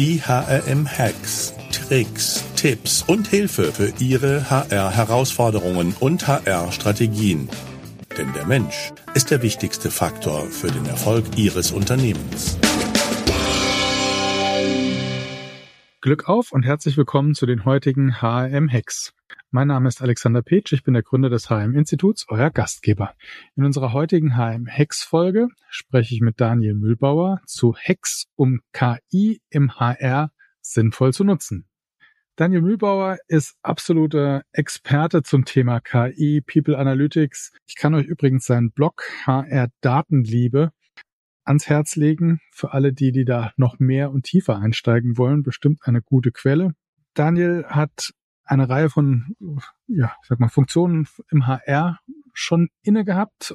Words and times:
Die 0.00 0.18
HRM-Hacks, 0.18 1.52
Tricks, 1.72 2.42
Tipps 2.56 3.02
und 3.02 3.28
Hilfe 3.28 3.70
für 3.70 3.92
Ihre 4.02 4.48
HR-Herausforderungen 4.48 5.94
und 6.00 6.26
HR-Strategien. 6.26 7.50
Denn 8.16 8.32
der 8.32 8.46
Mensch 8.46 8.92
ist 9.12 9.30
der 9.30 9.42
wichtigste 9.42 9.90
Faktor 9.90 10.46
für 10.46 10.68
den 10.68 10.86
Erfolg 10.86 11.26
Ihres 11.36 11.70
Unternehmens. 11.70 12.58
Glück 16.00 16.30
auf 16.30 16.52
und 16.52 16.62
herzlich 16.62 16.96
willkommen 16.96 17.34
zu 17.34 17.44
den 17.44 17.66
heutigen 17.66 18.22
HRM-Hacks. 18.22 19.12
Mein 19.52 19.66
Name 19.66 19.88
ist 19.88 20.00
Alexander 20.00 20.42
Petsch, 20.42 20.72
ich 20.72 20.84
bin 20.84 20.94
der 20.94 21.02
Gründer 21.02 21.28
des 21.28 21.50
HM-Instituts, 21.50 22.26
euer 22.28 22.50
Gastgeber. 22.50 23.16
In 23.56 23.64
unserer 23.64 23.92
heutigen 23.92 24.36
HM-Hacks-Folge 24.36 25.48
spreche 25.70 26.14
ich 26.14 26.20
mit 26.20 26.40
Daniel 26.40 26.74
Mühlbauer 26.74 27.40
zu 27.46 27.74
Hacks, 27.74 28.28
um 28.36 28.60
KI 28.72 29.42
im 29.50 29.74
HR 29.74 30.30
sinnvoll 30.60 31.12
zu 31.12 31.24
nutzen. 31.24 31.66
Daniel 32.36 32.62
Mühlbauer 32.62 33.18
ist 33.26 33.56
absoluter 33.62 34.44
Experte 34.52 35.24
zum 35.24 35.44
Thema 35.44 35.80
KI, 35.80 36.42
People 36.46 36.78
Analytics. 36.78 37.52
Ich 37.66 37.74
kann 37.74 37.96
euch 37.96 38.06
übrigens 38.06 38.46
seinen 38.46 38.70
Blog 38.70 39.02
HR 39.26 39.66
Datenliebe 39.80 40.70
ans 41.42 41.68
Herz 41.68 41.96
legen. 41.96 42.38
Für 42.52 42.72
alle 42.72 42.92
die, 42.92 43.10
die 43.10 43.24
da 43.24 43.52
noch 43.56 43.80
mehr 43.80 44.12
und 44.12 44.26
tiefer 44.26 44.58
einsteigen 44.58 45.18
wollen, 45.18 45.42
bestimmt 45.42 45.80
eine 45.82 46.02
gute 46.02 46.30
Quelle. 46.30 46.76
Daniel 47.14 47.64
hat 47.66 48.12
eine 48.50 48.68
Reihe 48.68 48.90
von, 48.90 49.36
ja, 49.86 50.12
ich 50.22 50.28
sag 50.28 50.40
mal, 50.40 50.48
Funktionen 50.48 51.06
im 51.30 51.46
HR 51.46 52.00
schon 52.32 52.68
inne 52.82 53.04
gehabt. 53.04 53.54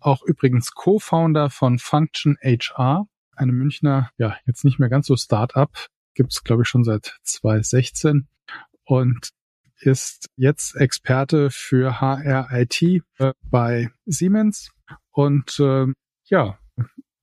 Auch 0.00 0.22
übrigens 0.22 0.72
Co-Founder 0.72 1.50
von 1.50 1.80
Function 1.80 2.36
HR, 2.40 3.08
eine 3.34 3.52
Münchner, 3.52 4.10
ja, 4.16 4.36
jetzt 4.46 4.64
nicht 4.64 4.78
mehr 4.78 4.88
ganz 4.88 5.08
so 5.08 5.16
Start-up, 5.16 5.88
gibt's 6.14 6.44
glaube 6.44 6.62
ich 6.62 6.68
schon 6.68 6.84
seit 6.84 7.18
2016 7.24 8.28
und 8.84 9.30
ist 9.80 10.28
jetzt 10.36 10.76
Experte 10.76 11.50
für 11.50 12.00
HR 12.00 12.48
IT 12.52 12.82
äh, 13.18 13.32
bei 13.42 13.90
Siemens 14.06 14.70
und 15.10 15.58
äh, 15.58 15.86
ja, 16.26 16.58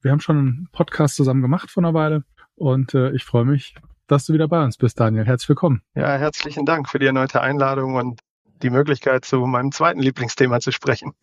wir 0.01 0.11
haben 0.11 0.19
schon 0.19 0.37
einen 0.37 0.69
Podcast 0.73 1.15
zusammen 1.15 1.41
gemacht 1.41 1.71
vor 1.71 1.81
einer 1.81 1.93
Weile 1.93 2.25
und 2.55 2.93
äh, 2.93 3.11
ich 3.11 3.23
freue 3.23 3.45
mich, 3.45 3.75
dass 4.07 4.25
du 4.25 4.33
wieder 4.33 4.47
bei 4.47 4.63
uns 4.63 4.77
bist, 4.77 4.99
Daniel. 4.99 5.25
Herzlich 5.25 5.49
willkommen. 5.49 5.81
Ja, 5.95 6.17
herzlichen 6.17 6.65
Dank 6.65 6.89
für 6.89 6.99
die 6.99 7.07
erneute 7.07 7.41
Einladung 7.41 7.95
und 7.95 8.19
die 8.61 8.69
Möglichkeit, 8.69 9.25
zu 9.25 9.37
meinem 9.45 9.71
zweiten 9.71 9.99
Lieblingsthema 9.99 10.59
zu 10.59 10.71
sprechen. 10.71 11.13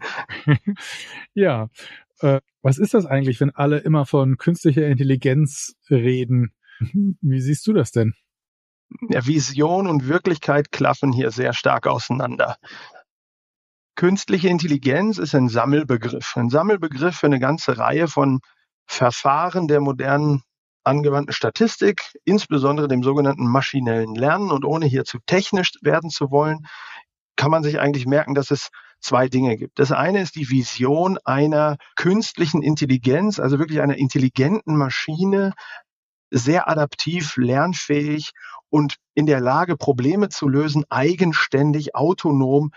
ja, 1.35 1.69
äh, 2.21 2.41
was 2.63 2.79
ist 2.79 2.95
das 2.95 3.07
eigentlich, 3.07 3.41
wenn 3.41 3.51
alle 3.51 3.79
immer 3.79 4.07
von 4.07 4.37
künstlicher 4.37 4.87
Intelligenz 4.87 5.75
reden? 5.91 6.53
Wie 7.21 7.41
siehst 7.41 7.67
du 7.67 7.73
das 7.73 7.93
denn? 7.93 8.15
Ja, 9.09 9.27
Vision 9.27 9.87
und 9.87 10.07
Wirklichkeit 10.07 10.71
klaffen 10.71 11.13
hier 11.13 11.31
sehr 11.31 11.55
stark 11.55 11.87
auseinander. 11.87 12.57
Künstliche 13.95 14.49
Intelligenz 14.49 15.19
ist 15.19 15.35
ein 15.35 15.49
Sammelbegriff, 15.49 16.37
ein 16.37 16.51
Sammelbegriff 16.51 17.17
für 17.17 17.27
eine 17.27 17.41
ganze 17.41 17.79
Reihe 17.79 18.09
von 18.09 18.41
Verfahren 18.87 19.69
der 19.69 19.81
modernen 19.81 20.43
angewandten 20.85 21.33
Statistik, 21.33 22.03
insbesondere 22.25 22.89
dem 22.89 23.03
sogenannten 23.03 23.47
maschinellen 23.47 24.15
Lernen. 24.15 24.51
Und 24.51 24.65
ohne 24.65 24.87
hier 24.87 25.05
zu 25.05 25.19
technisch 25.27 25.73
werden 25.83 26.11
zu 26.11 26.31
wollen, 26.31 26.67
kann 27.37 27.51
man 27.51 27.63
sich 27.63 27.81
eigentlich 27.81 28.07
merken, 28.07 28.35
dass 28.35 28.51
es 28.51 28.71
zwei 29.01 29.29
Dinge 29.29 29.57
gibt. 29.57 29.79
Das 29.79 29.93
eine 29.93 30.23
ist 30.23 30.37
die 30.37 30.49
Vision 30.49 31.19
einer 31.25 31.77
künstlichen 31.97 32.63
Intelligenz, 32.63 33.41
also 33.41 33.59
wirklich 33.59 33.81
einer 33.81 33.97
intelligenten 33.97 34.77
Maschine, 34.77 35.53
sehr 36.31 36.69
adaptiv, 36.69 37.37
lernfähig 37.37 38.31
und 38.71 38.97
in 39.15 39.27
der 39.27 39.41
Lage, 39.41 39.77
Probleme 39.77 40.31
zu 40.31 40.49
lösen, 40.49 40.85
eigenständig, 40.89 41.95
autonom 41.95 42.71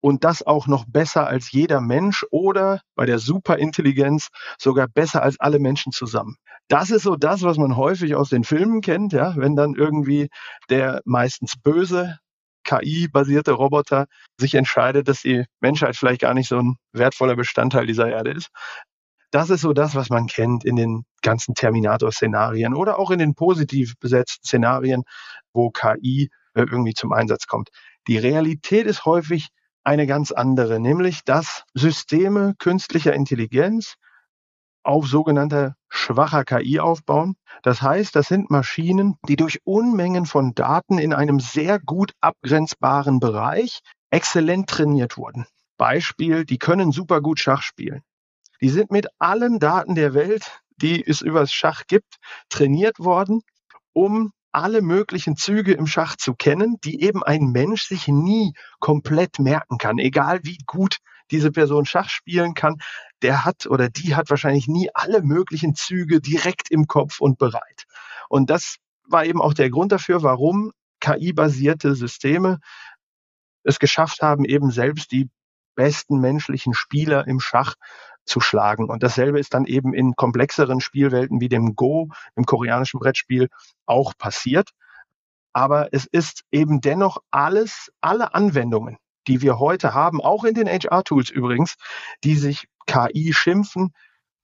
und 0.00 0.22
das 0.24 0.46
auch 0.46 0.66
noch 0.66 0.84
besser 0.86 1.26
als 1.26 1.50
jeder 1.50 1.80
Mensch 1.80 2.24
oder 2.30 2.80
bei 2.94 3.06
der 3.06 3.18
Superintelligenz 3.18 4.28
sogar 4.58 4.86
besser 4.86 5.22
als 5.22 5.40
alle 5.40 5.58
Menschen 5.58 5.92
zusammen. 5.92 6.36
Das 6.70 6.90
ist 6.90 7.02
so 7.02 7.16
das, 7.16 7.42
was 7.42 7.58
man 7.58 7.76
häufig 7.76 8.14
aus 8.14 8.28
den 8.28 8.44
Filmen 8.44 8.80
kennt, 8.80 9.12
ja, 9.12 9.34
wenn 9.36 9.56
dann 9.56 9.74
irgendwie 9.74 10.28
der 10.70 11.02
meistens 11.04 11.54
böse 11.60 12.18
KI-basierte 12.62 13.50
Roboter 13.50 14.06
sich 14.38 14.54
entscheidet, 14.54 15.08
dass 15.08 15.22
die 15.22 15.44
Menschheit 15.60 15.96
vielleicht 15.96 16.20
gar 16.20 16.32
nicht 16.32 16.46
so 16.46 16.58
ein 16.58 16.76
wertvoller 16.92 17.34
Bestandteil 17.34 17.86
dieser 17.86 18.08
Erde 18.08 18.30
ist. 18.30 18.50
Das 19.32 19.50
ist 19.50 19.62
so 19.62 19.72
das, 19.72 19.96
was 19.96 20.10
man 20.10 20.28
kennt 20.28 20.64
in 20.64 20.76
den 20.76 21.04
ganzen 21.22 21.56
Terminator-Szenarien 21.56 22.74
oder 22.74 23.00
auch 23.00 23.10
in 23.10 23.18
den 23.18 23.34
positiv 23.34 23.94
besetzten 23.98 24.46
Szenarien, 24.46 25.02
wo 25.52 25.70
KI 25.70 26.30
äh, 26.54 26.62
irgendwie 26.62 26.94
zum 26.94 27.12
Einsatz 27.12 27.48
kommt. 27.48 27.70
Die 28.06 28.18
Realität 28.18 28.86
ist 28.86 29.04
häufig 29.04 29.48
eine 29.82 30.06
ganz 30.06 30.30
andere, 30.30 30.78
nämlich 30.78 31.24
dass 31.24 31.64
Systeme 31.74 32.54
künstlicher 32.58 33.12
Intelligenz 33.12 33.96
auf 34.82 35.06
sogenannte 35.06 35.74
schwacher 35.88 36.44
KI 36.44 36.80
aufbauen. 36.80 37.36
Das 37.62 37.82
heißt, 37.82 38.14
das 38.16 38.28
sind 38.28 38.50
Maschinen, 38.50 39.16
die 39.28 39.36
durch 39.36 39.60
Unmengen 39.64 40.26
von 40.26 40.54
Daten 40.54 40.98
in 40.98 41.12
einem 41.12 41.40
sehr 41.40 41.78
gut 41.78 42.12
abgrenzbaren 42.20 43.20
Bereich 43.20 43.80
exzellent 44.10 44.68
trainiert 44.68 45.16
wurden. 45.16 45.46
Beispiel, 45.76 46.44
die 46.44 46.58
können 46.58 46.92
super 46.92 47.20
gut 47.20 47.40
Schach 47.40 47.62
spielen. 47.62 48.02
Die 48.60 48.68
sind 48.68 48.90
mit 48.90 49.08
allen 49.18 49.58
Daten 49.58 49.94
der 49.94 50.14
Welt, 50.14 50.60
die 50.76 51.04
es 51.06 51.20
übers 51.22 51.52
Schach 51.52 51.84
gibt, 51.86 52.16
trainiert 52.48 52.98
worden, 52.98 53.40
um 53.92 54.32
alle 54.52 54.82
möglichen 54.82 55.36
Züge 55.36 55.72
im 55.72 55.86
Schach 55.86 56.16
zu 56.16 56.34
kennen, 56.34 56.76
die 56.84 57.02
eben 57.02 57.22
ein 57.22 57.46
Mensch 57.46 57.84
sich 57.84 58.08
nie 58.08 58.52
komplett 58.80 59.38
merken 59.38 59.78
kann, 59.78 59.98
egal 59.98 60.40
wie 60.42 60.58
gut 60.66 60.98
diese 61.30 61.50
Person 61.50 61.86
Schach 61.86 62.08
spielen 62.08 62.54
kann, 62.54 62.76
der 63.22 63.44
hat 63.44 63.66
oder 63.66 63.88
die 63.88 64.14
hat 64.14 64.30
wahrscheinlich 64.30 64.68
nie 64.68 64.90
alle 64.94 65.22
möglichen 65.22 65.74
Züge 65.74 66.20
direkt 66.20 66.70
im 66.70 66.86
Kopf 66.86 67.20
und 67.20 67.38
bereit. 67.38 67.84
Und 68.28 68.50
das 68.50 68.76
war 69.04 69.24
eben 69.24 69.42
auch 69.42 69.54
der 69.54 69.70
Grund 69.70 69.92
dafür, 69.92 70.22
warum 70.22 70.72
KI-basierte 71.00 71.94
Systeme 71.94 72.60
es 73.62 73.78
geschafft 73.78 74.22
haben, 74.22 74.44
eben 74.44 74.70
selbst 74.70 75.12
die 75.12 75.28
besten 75.74 76.20
menschlichen 76.20 76.74
Spieler 76.74 77.26
im 77.26 77.40
Schach 77.40 77.74
zu 78.24 78.40
schlagen. 78.40 78.88
Und 78.88 79.02
dasselbe 79.02 79.40
ist 79.40 79.54
dann 79.54 79.64
eben 79.64 79.94
in 79.94 80.14
komplexeren 80.14 80.80
Spielwelten 80.80 81.40
wie 81.40 81.48
dem 81.48 81.74
Go, 81.74 82.08
im 82.36 82.44
koreanischen 82.44 83.00
Brettspiel, 83.00 83.48
auch 83.86 84.16
passiert. 84.16 84.70
Aber 85.52 85.88
es 85.92 86.06
ist 86.06 86.44
eben 86.52 86.80
dennoch 86.80 87.18
alles, 87.30 87.90
alle 88.00 88.34
Anwendungen, 88.34 88.98
die 89.26 89.42
wir 89.42 89.58
heute 89.58 89.94
haben, 89.94 90.20
auch 90.20 90.44
in 90.44 90.54
den 90.54 90.68
HR-Tools 90.68 91.30
übrigens, 91.30 91.76
die 92.24 92.36
sich 92.36 92.68
KI 92.86 93.32
schimpfen, 93.32 93.92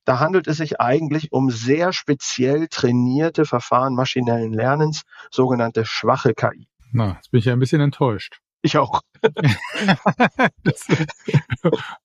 da 0.05 0.21
handelt 0.21 0.47
es 0.47 0.59
sich 0.59 0.81
eigentlich 0.81 1.33
um 1.33 1.51
sehr 1.51 1.93
speziell 1.93 2.69
trainierte 2.69 3.45
Verfahren 3.45 3.95
maschinellen 3.95 4.53
Lernens, 4.53 5.03
sogenannte 5.31 5.85
schwache 5.85 6.33
KI. 6.33 6.69
Na, 6.93 7.15
jetzt 7.17 7.33
bin 7.33 7.41
ich 7.41 7.47
ja 7.47 7.53
ein 7.53 7.59
bisschen 7.59 7.81
enttäuscht. 7.81 8.41
Ich 8.63 8.79
auch. 8.79 9.03
das, 10.63 10.87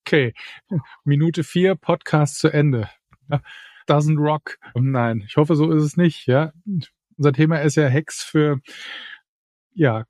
okay, 0.02 0.34
Minute 1.04 1.44
vier, 1.44 1.76
Podcast 1.76 2.40
zu 2.40 2.50
Ende. 2.50 2.90
Doesn't 3.88 4.20
rock. 4.20 4.58
Nein, 4.76 5.24
ich 5.28 5.38
hoffe, 5.38 5.56
so 5.56 5.72
ist 5.72 5.84
es 5.84 5.98
nicht. 5.98 6.26
Ja, 6.26 6.52
unser 7.18 7.34
Thema 7.34 7.62
ist 7.62 7.76
ja 7.76 7.90
Hacks 7.90 8.24
für 8.24 8.60
ja 9.74 10.06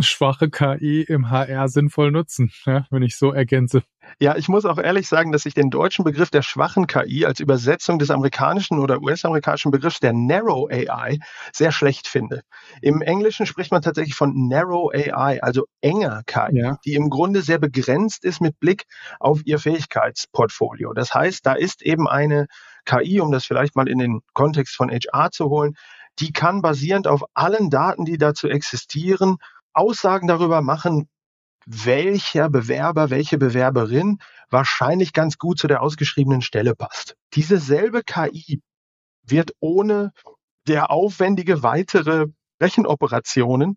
schwache 0.00 0.50
KI 0.50 1.02
im 1.02 1.30
HR 1.30 1.68
sinnvoll 1.68 2.10
nutzen, 2.10 2.50
ja, 2.66 2.86
wenn 2.90 3.02
ich 3.02 3.16
so 3.16 3.32
ergänze. 3.32 3.82
Ja, 4.18 4.36
ich 4.36 4.48
muss 4.48 4.64
auch 4.64 4.78
ehrlich 4.78 5.08
sagen, 5.08 5.32
dass 5.32 5.46
ich 5.46 5.54
den 5.54 5.70
deutschen 5.70 6.04
Begriff 6.04 6.30
der 6.30 6.42
schwachen 6.42 6.86
KI 6.86 7.24
als 7.24 7.40
Übersetzung 7.40 7.98
des 7.98 8.10
amerikanischen 8.10 8.78
oder 8.78 9.00
US-amerikanischen 9.00 9.70
Begriffs 9.70 10.00
der 10.00 10.12
Narrow 10.12 10.70
AI 10.70 11.18
sehr 11.52 11.72
schlecht 11.72 12.06
finde. 12.06 12.42
Im 12.82 13.02
Englischen 13.02 13.46
spricht 13.46 13.72
man 13.72 13.82
tatsächlich 13.82 14.14
von 14.14 14.48
Narrow 14.48 14.92
AI, 14.92 15.42
also 15.42 15.64
enger 15.80 16.22
KI, 16.26 16.58
ja. 16.58 16.78
die 16.84 16.94
im 16.94 17.10
Grunde 17.10 17.42
sehr 17.42 17.58
begrenzt 17.58 18.24
ist 18.24 18.40
mit 18.40 18.60
Blick 18.60 18.84
auf 19.20 19.40
ihr 19.44 19.58
Fähigkeitsportfolio. 19.58 20.92
Das 20.92 21.14
heißt, 21.14 21.44
da 21.46 21.54
ist 21.54 21.82
eben 21.82 22.08
eine 22.08 22.46
KI, 22.84 23.20
um 23.20 23.32
das 23.32 23.44
vielleicht 23.44 23.76
mal 23.76 23.88
in 23.88 23.98
den 23.98 24.20
Kontext 24.32 24.76
von 24.76 24.90
HR 24.90 25.30
zu 25.30 25.46
holen, 25.46 25.74
die 26.20 26.32
kann 26.32 26.62
basierend 26.62 27.06
auf 27.08 27.24
allen 27.34 27.70
Daten, 27.70 28.04
die 28.04 28.18
dazu 28.18 28.48
existieren, 28.48 29.38
Aussagen 29.74 30.26
darüber 30.28 30.62
machen, 30.62 31.08
welcher 31.66 32.50
Bewerber, 32.50 33.10
welche 33.10 33.38
Bewerberin 33.38 34.18
wahrscheinlich 34.50 35.12
ganz 35.12 35.38
gut 35.38 35.58
zu 35.58 35.66
der 35.66 35.82
ausgeschriebenen 35.82 36.42
Stelle 36.42 36.74
passt. 36.74 37.16
Diese 37.34 37.58
selbe 37.58 38.02
KI 38.02 38.62
wird 39.22 39.52
ohne 39.60 40.12
der 40.66 40.90
aufwendige 40.90 41.62
weitere 41.62 42.26
Rechenoperationen 42.60 43.76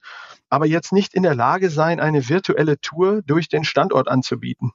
aber 0.49 0.65
jetzt 0.65 0.93
nicht 0.93 1.13
in 1.13 1.23
der 1.23 1.35
Lage 1.35 1.69
sein, 1.69 1.99
eine 1.99 2.29
virtuelle 2.29 2.79
Tour 2.79 3.21
durch 3.23 3.49
den 3.49 3.63
Standort 3.63 4.07
anzubieten. 4.07 4.71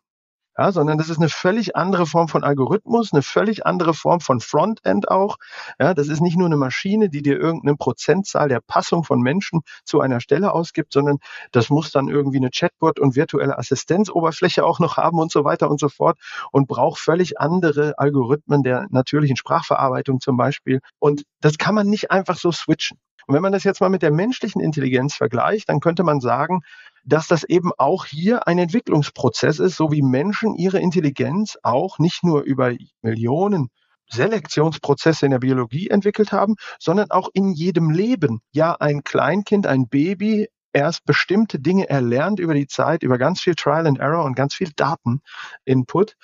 Ja, 0.58 0.70
sondern 0.70 0.98
das 0.98 1.08
ist 1.08 1.18
eine 1.18 1.30
völlig 1.30 1.76
andere 1.76 2.06
Form 2.06 2.28
von 2.28 2.44
Algorithmus, 2.44 3.12
eine 3.12 3.22
völlig 3.22 3.64
andere 3.64 3.94
Form 3.94 4.20
von 4.20 4.40
Frontend 4.40 5.08
auch. 5.10 5.36
Ja, 5.80 5.94
das 5.94 6.08
ist 6.08 6.20
nicht 6.20 6.36
nur 6.36 6.46
eine 6.46 6.56
Maschine, 6.56 7.08
die 7.08 7.22
dir 7.22 7.38
irgendeine 7.38 7.76
Prozentzahl 7.76 8.48
der 8.48 8.60
Passung 8.60 9.02
von 9.04 9.20
Menschen 9.20 9.60
zu 9.84 10.00
einer 10.00 10.20
Stelle 10.20 10.52
ausgibt, 10.52 10.92
sondern 10.92 11.18
das 11.52 11.70
muss 11.70 11.90
dann 11.90 12.08
irgendwie 12.08 12.36
eine 12.36 12.50
Chatbot 12.50 13.00
und 13.00 13.16
virtuelle 13.16 13.58
Assistenzoberfläche 13.58 14.64
auch 14.64 14.78
noch 14.78 14.98
haben 14.98 15.18
und 15.18 15.32
so 15.32 15.44
weiter 15.44 15.70
und 15.70 15.80
so 15.80 15.88
fort 15.88 16.18
und 16.50 16.68
braucht 16.68 17.00
völlig 17.00 17.40
andere 17.40 17.94
Algorithmen 17.98 18.62
der 18.62 18.86
natürlichen 18.90 19.36
Sprachverarbeitung 19.36 20.20
zum 20.20 20.36
Beispiel. 20.36 20.80
Und 20.98 21.24
das 21.40 21.56
kann 21.56 21.74
man 21.74 21.88
nicht 21.88 22.10
einfach 22.10 22.36
so 22.36 22.52
switchen. 22.52 22.98
Und 23.26 23.34
wenn 23.34 23.42
man 23.42 23.52
das 23.52 23.64
jetzt 23.64 23.80
mal 23.80 23.88
mit 23.88 24.02
der 24.02 24.12
menschlichen 24.12 24.60
Intelligenz 24.60 25.14
vergleicht, 25.14 25.68
dann 25.68 25.80
könnte 25.80 26.04
man 26.04 26.20
sagen, 26.20 26.60
dass 27.04 27.26
das 27.26 27.44
eben 27.44 27.70
auch 27.78 28.06
hier 28.06 28.46
ein 28.46 28.58
Entwicklungsprozess 28.58 29.58
ist, 29.58 29.76
so 29.76 29.90
wie 29.90 30.02
Menschen 30.02 30.54
ihre 30.54 30.78
Intelligenz 30.78 31.58
auch 31.62 31.98
nicht 31.98 32.22
nur 32.24 32.42
über 32.42 32.72
Millionen 33.02 33.68
Selektionsprozesse 34.10 35.24
in 35.26 35.32
der 35.32 35.38
Biologie 35.38 35.88
entwickelt 35.88 36.32
haben, 36.32 36.56
sondern 36.78 37.10
auch 37.10 37.28
in 37.32 37.52
jedem 37.52 37.90
Leben. 37.90 38.40
Ja, 38.52 38.74
ein 38.78 39.02
Kleinkind, 39.04 39.66
ein 39.66 39.88
Baby 39.88 40.48
erst 40.72 41.04
bestimmte 41.04 41.58
Dinge 41.58 41.88
erlernt 41.88 42.40
über 42.40 42.54
die 42.54 42.66
Zeit, 42.66 43.02
über 43.02 43.18
ganz 43.18 43.40
viel 43.40 43.54
Trial 43.54 43.86
and 43.86 43.98
Error 43.98 44.24
und 44.24 44.34
ganz 44.34 44.54
viel 44.54 44.70
Dateninput, 44.74 46.16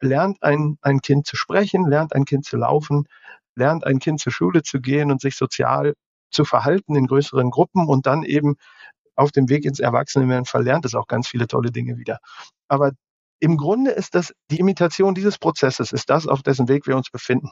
lernt 0.00 0.42
ein, 0.42 0.78
ein 0.82 1.00
Kind 1.00 1.26
zu 1.26 1.36
sprechen, 1.36 1.88
lernt 1.88 2.14
ein 2.14 2.24
Kind 2.24 2.44
zu 2.44 2.56
laufen, 2.56 3.06
lernt 3.56 3.84
ein 3.84 3.98
Kind 3.98 4.20
zur 4.20 4.32
Schule 4.32 4.62
zu 4.62 4.80
gehen 4.80 5.10
und 5.10 5.20
sich 5.20 5.36
sozial 5.36 5.94
zu 6.34 6.44
verhalten 6.44 6.96
in 6.96 7.06
größeren 7.06 7.50
Gruppen 7.50 7.88
und 7.88 8.06
dann 8.06 8.22
eben 8.22 8.56
auf 9.16 9.32
dem 9.32 9.48
Weg 9.48 9.64
ins 9.64 9.80
Erwachsenenwerden 9.80 10.44
verlernt 10.44 10.84
es 10.84 10.94
auch 10.94 11.06
ganz 11.06 11.28
viele 11.28 11.46
tolle 11.46 11.70
Dinge 11.70 11.96
wieder. 11.96 12.18
Aber 12.68 12.92
im 13.40 13.56
Grunde 13.56 13.90
ist 13.90 14.14
das 14.14 14.34
die 14.50 14.58
Imitation 14.58 15.14
dieses 15.14 15.38
Prozesses, 15.38 15.92
ist 15.92 16.10
das, 16.10 16.26
auf 16.26 16.42
dessen 16.42 16.68
Weg 16.68 16.86
wir 16.86 16.96
uns 16.96 17.10
befinden. 17.10 17.50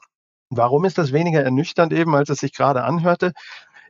Warum 0.51 0.85
ist 0.85 0.99
das 0.99 1.13
weniger 1.13 1.43
ernüchternd 1.43 1.93
eben, 1.93 2.15
als 2.15 2.29
es 2.29 2.41
sich 2.41 2.53
gerade 2.53 2.85
anhörte? 2.85 3.33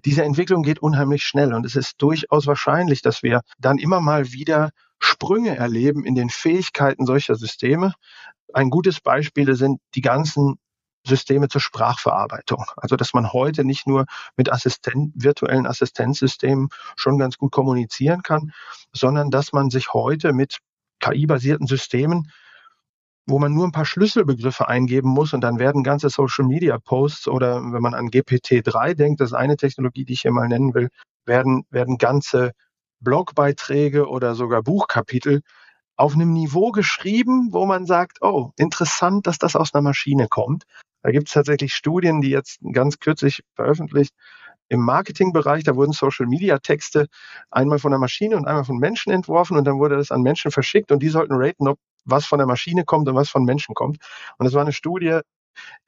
Diese 0.04 0.24
Entwicklung 0.24 0.62
geht 0.62 0.80
unheimlich 0.80 1.24
schnell 1.24 1.54
und 1.54 1.64
es 1.64 1.76
ist 1.76 1.94
durchaus 1.98 2.46
wahrscheinlich, 2.46 3.02
dass 3.02 3.22
wir 3.22 3.40
dann 3.58 3.78
immer 3.78 4.00
mal 4.00 4.32
wieder 4.32 4.70
Sprünge 4.98 5.56
erleben 5.56 6.04
in 6.04 6.14
den 6.14 6.28
Fähigkeiten 6.28 7.06
solcher 7.06 7.36
Systeme. 7.36 7.94
Ein 8.52 8.70
gutes 8.70 9.00
Beispiel 9.00 9.54
sind 9.54 9.80
die 9.94 10.00
ganzen 10.00 10.58
Systeme 11.06 11.48
zur 11.48 11.60
Sprachverarbeitung. 11.60 12.64
Also 12.76 12.96
dass 12.96 13.14
man 13.14 13.32
heute 13.32 13.64
nicht 13.64 13.86
nur 13.86 14.06
mit 14.36 14.52
Assistent, 14.52 15.12
virtuellen 15.14 15.66
Assistenzsystemen 15.66 16.68
schon 16.96 17.18
ganz 17.18 17.38
gut 17.38 17.52
kommunizieren 17.52 18.22
kann, 18.22 18.52
sondern 18.92 19.30
dass 19.30 19.52
man 19.52 19.70
sich 19.70 19.92
heute 19.92 20.32
mit 20.32 20.58
KI-basierten 21.00 21.66
Systemen, 21.66 22.30
wo 23.26 23.38
man 23.38 23.52
nur 23.52 23.66
ein 23.66 23.72
paar 23.72 23.84
Schlüsselbegriffe 23.84 24.68
eingeben 24.68 25.08
muss 25.08 25.32
und 25.32 25.42
dann 25.42 25.58
werden 25.58 25.84
ganze 25.84 26.08
Social-Media-Posts 26.08 27.28
oder 27.28 27.56
wenn 27.56 27.82
man 27.82 27.94
an 27.94 28.08
GPT-3 28.08 28.94
denkt, 28.94 29.20
das 29.20 29.30
ist 29.30 29.34
eine 29.36 29.56
Technologie, 29.56 30.04
die 30.04 30.14
ich 30.14 30.22
hier 30.22 30.32
mal 30.32 30.48
nennen 30.48 30.74
will, 30.74 30.88
werden, 31.24 31.64
werden 31.70 31.98
ganze 31.98 32.52
Blogbeiträge 33.00 34.08
oder 34.08 34.34
sogar 34.34 34.62
Buchkapitel 34.62 35.42
auf 35.96 36.14
einem 36.14 36.32
Niveau 36.32 36.72
geschrieben, 36.72 37.52
wo 37.52 37.66
man 37.66 37.86
sagt, 37.86 38.18
oh, 38.22 38.52
interessant, 38.56 39.26
dass 39.26 39.38
das 39.38 39.56
aus 39.56 39.74
einer 39.74 39.82
Maschine 39.82 40.26
kommt. 40.28 40.64
Da 41.02 41.10
gibt 41.10 41.28
es 41.28 41.34
tatsächlich 41.34 41.74
Studien, 41.74 42.20
die 42.20 42.30
jetzt 42.30 42.60
ganz 42.72 42.98
kürzlich 42.98 43.42
veröffentlicht 43.54 44.14
im 44.68 44.80
Marketingbereich, 44.80 45.64
da 45.64 45.76
wurden 45.76 45.92
Social-Media-Texte 45.92 47.06
einmal 47.50 47.78
von 47.78 47.90
der 47.90 47.98
Maschine 47.98 48.36
und 48.36 48.46
einmal 48.46 48.64
von 48.64 48.78
Menschen 48.78 49.12
entworfen 49.12 49.56
und 49.56 49.64
dann 49.66 49.78
wurde 49.78 49.96
das 49.96 50.10
an 50.10 50.22
Menschen 50.22 50.50
verschickt 50.50 50.92
und 50.92 51.02
die 51.02 51.10
sollten 51.10 51.34
raten, 51.34 51.68
ob 51.68 51.78
was 52.04 52.24
von 52.26 52.38
der 52.38 52.46
Maschine 52.46 52.84
kommt 52.84 53.08
und 53.08 53.14
was 53.14 53.28
von 53.28 53.44
Menschen 53.44 53.74
kommt. 53.74 53.98
Und 54.38 54.44
das 54.44 54.54
war 54.54 54.62
eine 54.62 54.72
Studie, 54.72 55.20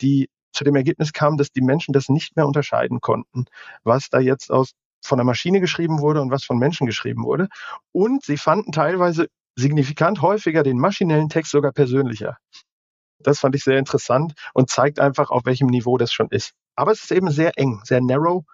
die 0.00 0.28
zu 0.52 0.64
dem 0.64 0.76
Ergebnis 0.76 1.12
kam, 1.12 1.36
dass 1.36 1.50
die 1.50 1.62
Menschen 1.62 1.92
das 1.92 2.08
nicht 2.08 2.36
mehr 2.36 2.46
unterscheiden 2.46 3.00
konnten, 3.00 3.46
was 3.82 4.08
da 4.10 4.20
jetzt 4.20 4.50
aus 4.50 4.72
von 5.04 5.18
der 5.18 5.24
Maschine 5.24 5.60
geschrieben 5.60 6.00
wurde 6.00 6.22
und 6.22 6.30
was 6.30 6.44
von 6.44 6.58
Menschen 6.58 6.86
geschrieben 6.86 7.24
wurde. 7.24 7.48
Und 7.92 8.24
sie 8.24 8.38
fanden 8.38 8.72
teilweise 8.72 9.28
signifikant 9.56 10.22
häufiger 10.22 10.62
den 10.62 10.78
maschinellen 10.78 11.28
Text 11.28 11.52
sogar 11.52 11.72
persönlicher. 11.72 12.38
Das 13.26 13.40
fand 13.40 13.54
ich 13.54 13.64
sehr 13.64 13.78
interessant 13.78 14.34
und 14.52 14.70
zeigt 14.70 15.00
einfach, 15.00 15.30
auf 15.30 15.44
welchem 15.44 15.66
Niveau 15.66 15.98
das 15.98 16.12
schon 16.12 16.28
ist. 16.30 16.52
Aber 16.76 16.92
es 16.92 17.02
ist 17.02 17.12
eben 17.12 17.30
sehr 17.30 17.58
eng, 17.58 17.80
sehr 17.84 18.00
narrow, 18.00 18.44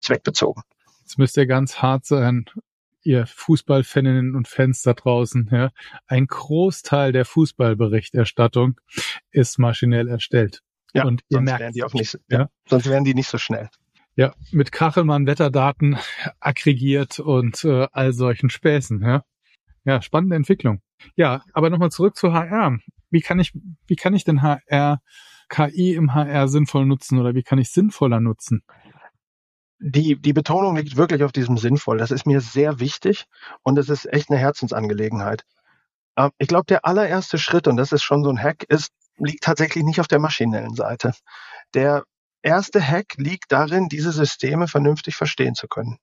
zweckbezogen. 0.00 0.62
Es 1.04 1.18
müsste 1.18 1.46
ganz 1.46 1.82
hart 1.82 2.04
sein, 2.04 2.46
ihr 3.02 3.26
Fußballfaninnen 3.26 4.34
und 4.34 4.48
Fans 4.48 4.82
da 4.82 4.92
draußen. 4.92 5.48
Ja. 5.52 5.70
Ein 6.06 6.26
Großteil 6.26 7.12
der 7.12 7.24
Fußballberichterstattung 7.24 8.80
ist 9.30 9.58
maschinell 9.58 10.08
erstellt. 10.08 10.62
Ja, 10.92 11.04
und 11.04 11.22
ihr 11.28 11.36
sonst 11.36 11.44
merkt, 11.44 11.60
wären 11.60 11.72
die 11.72 11.84
auch 11.84 11.92
nicht, 11.92 12.18
ja, 12.28 12.48
sonst 12.68 12.86
wären 12.86 13.04
die 13.04 13.14
nicht 13.14 13.28
so 13.28 13.38
schnell. 13.38 13.68
Ja, 14.16 14.34
mit 14.50 14.72
Kachelmann 14.72 15.26
Wetterdaten 15.26 15.98
aggregiert 16.40 17.20
und 17.20 17.64
äh, 17.64 17.86
all 17.92 18.12
solchen 18.12 18.48
Späßen. 18.50 19.02
Ja, 19.02 19.22
ja 19.84 20.00
spannende 20.00 20.36
Entwicklung. 20.36 20.80
Ja, 21.16 21.42
aber 21.52 21.70
nochmal 21.70 21.90
zurück 21.90 22.16
zu 22.16 22.32
HR 22.32 22.78
wie 23.16 23.22
kann 23.22 23.38
ich, 23.38 23.52
wie 23.86 23.96
kann 23.96 24.12
ich 24.12 24.24
denn 24.24 24.42
HR, 24.42 25.00
KI 25.48 25.94
im 25.94 26.12
HR 26.12 26.48
sinnvoll 26.48 26.84
nutzen 26.84 27.18
oder 27.18 27.34
wie 27.34 27.42
kann 27.42 27.58
ich 27.58 27.70
sinnvoller 27.70 28.20
nutzen? 28.20 28.62
Die, 29.78 30.20
die 30.20 30.34
Betonung 30.34 30.76
liegt 30.76 30.96
wirklich 30.96 31.22
auf 31.22 31.32
diesem 31.32 31.56
sinnvoll. 31.56 31.96
Das 31.96 32.10
ist 32.10 32.26
mir 32.26 32.42
sehr 32.42 32.78
wichtig 32.78 33.24
und 33.62 33.76
das 33.76 33.88
ist 33.88 34.04
echt 34.12 34.30
eine 34.30 34.38
Herzensangelegenheit. 34.38 35.44
Ähm, 36.18 36.30
ich 36.36 36.48
glaube, 36.48 36.66
der 36.66 36.84
allererste 36.84 37.38
Schritt, 37.38 37.68
und 37.68 37.78
das 37.78 37.92
ist 37.92 38.02
schon 38.02 38.22
so 38.22 38.28
ein 38.28 38.42
Hack, 38.42 38.64
ist, 38.68 38.90
liegt 39.16 39.44
tatsächlich 39.44 39.84
nicht 39.84 40.00
auf 40.00 40.08
der 40.08 40.18
maschinellen 40.18 40.74
Seite. 40.74 41.12
Der 41.72 42.04
erste 42.42 42.86
Hack 42.86 43.14
liegt 43.16 43.50
darin, 43.50 43.88
diese 43.88 44.12
Systeme 44.12 44.68
vernünftig 44.68 45.16
verstehen 45.16 45.54
zu 45.54 45.68
können. 45.68 45.96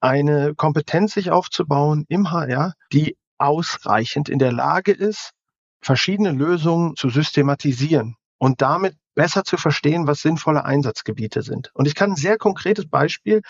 Eine 0.00 0.54
Kompetenz 0.54 1.12
sich 1.12 1.30
aufzubauen 1.30 2.06
im 2.08 2.30
HR, 2.30 2.72
die 2.90 3.18
ausreichend 3.36 4.30
in 4.30 4.38
der 4.38 4.52
Lage 4.52 4.92
ist, 4.92 5.34
verschiedene 5.80 6.32
Lösungen 6.32 6.96
zu 6.96 7.10
systematisieren 7.10 8.16
und 8.38 8.62
damit 8.62 8.96
besser 9.14 9.44
zu 9.44 9.56
verstehen, 9.56 10.06
was 10.06 10.20
sinnvolle 10.20 10.64
Einsatzgebiete 10.64 11.42
sind. 11.42 11.70
Und 11.74 11.88
ich 11.88 11.94
kann 11.94 12.12
ein 12.12 12.16
sehr 12.16 12.38
konkretes 12.38 12.88
Beispiel 12.88 13.42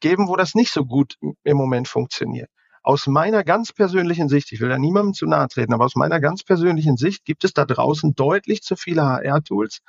geben, 0.00 0.28
wo 0.28 0.36
das 0.36 0.54
nicht 0.54 0.72
so 0.72 0.84
gut 0.84 1.16
im 1.42 1.56
Moment 1.56 1.88
funktioniert. 1.88 2.48
Aus 2.82 3.08
meiner 3.08 3.42
ganz 3.42 3.72
persönlichen 3.72 4.28
Sicht, 4.28 4.52
ich 4.52 4.60
will 4.60 4.68
da 4.68 4.78
niemandem 4.78 5.14
zu 5.14 5.26
nahe 5.26 5.48
treten, 5.48 5.74
aber 5.74 5.84
aus 5.84 5.96
meiner 5.96 6.20
ganz 6.20 6.44
persönlichen 6.44 6.96
Sicht 6.96 7.24
gibt 7.24 7.42
es 7.42 7.52
da 7.52 7.64
draußen 7.64 8.14
deutlich 8.14 8.62
zu 8.62 8.76
viele 8.76 9.02
HR-Tools, 9.02 9.80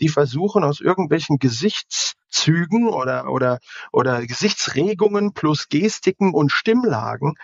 die 0.00 0.08
versuchen 0.08 0.64
aus 0.64 0.80
irgendwelchen 0.80 1.38
Gesichtszügen 1.38 2.88
oder, 2.88 3.30
oder, 3.30 3.60
oder 3.92 4.26
Gesichtsregungen 4.26 5.34
plus 5.34 5.68
Gestiken 5.68 6.34
und 6.34 6.50
Stimmlagen 6.50 7.34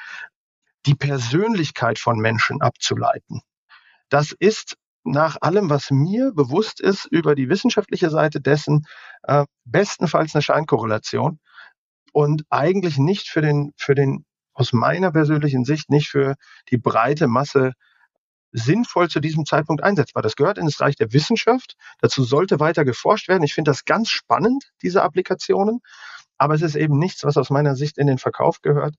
die 0.87 0.95
Persönlichkeit 0.95 2.01
von 2.01 2.19
Menschen 2.19 2.61
abzuleiten. 2.61 3.43
Das 4.09 4.33
ist 4.39 4.77
nach 5.05 5.37
allem, 5.41 5.71
was 5.71 5.91
mir 5.91 6.33
bewusst 6.33 6.81
ist 6.81 7.07
über 7.07 7.35
die 7.35 7.49
wissenschaftliche 7.49 8.11
Seite 8.11 8.41
dessen, 8.41 8.87
äh, 9.23 9.45
bestenfalls 9.65 10.35
eine 10.35 10.43
Scheinkorrelation 10.43 11.39
und 12.13 12.45
eigentlich 12.51 12.99
nicht 12.99 13.29
für 13.29 13.41
den, 13.41 13.73
für 13.77 13.95
den, 13.95 14.25
aus 14.55 14.73
meiner 14.73 15.13
persönlichen 15.13 15.65
Sicht, 15.65 15.91
nicht 15.91 16.09
für 16.09 16.35
die 16.71 16.79
breite 16.79 17.29
Masse 17.29 17.73
sinnvoll 18.53 19.09
zu 19.09 19.21
diesem 19.21 19.45
Zeitpunkt 19.45 19.83
einsetzbar. 19.83 20.23
Das 20.23 20.37
gehört 20.37 20.59
in 20.59 20.65
das 20.67 20.81
Reich 20.81 20.97
der 20.97 21.13
Wissenschaft. 21.13 21.77
Dazu 22.01 22.25
sollte 22.25 22.59
weiter 22.59 22.85
geforscht 22.85 23.29
werden. 23.29 23.43
Ich 23.43 23.55
finde 23.55 23.71
das 23.71 23.85
ganz 23.85 24.09
spannend, 24.09 24.73
diese 24.83 25.03
Applikationen. 25.03 25.81
Aber 26.39 26.55
es 26.55 26.63
ist 26.63 26.75
eben 26.75 26.99
nichts, 26.99 27.25
was 27.25 27.37
aus 27.37 27.51
meiner 27.51 27.77
Sicht 27.77 27.99
in 27.99 28.07
den 28.07 28.19
Verkauf 28.19 28.63
gehört, 28.63 28.95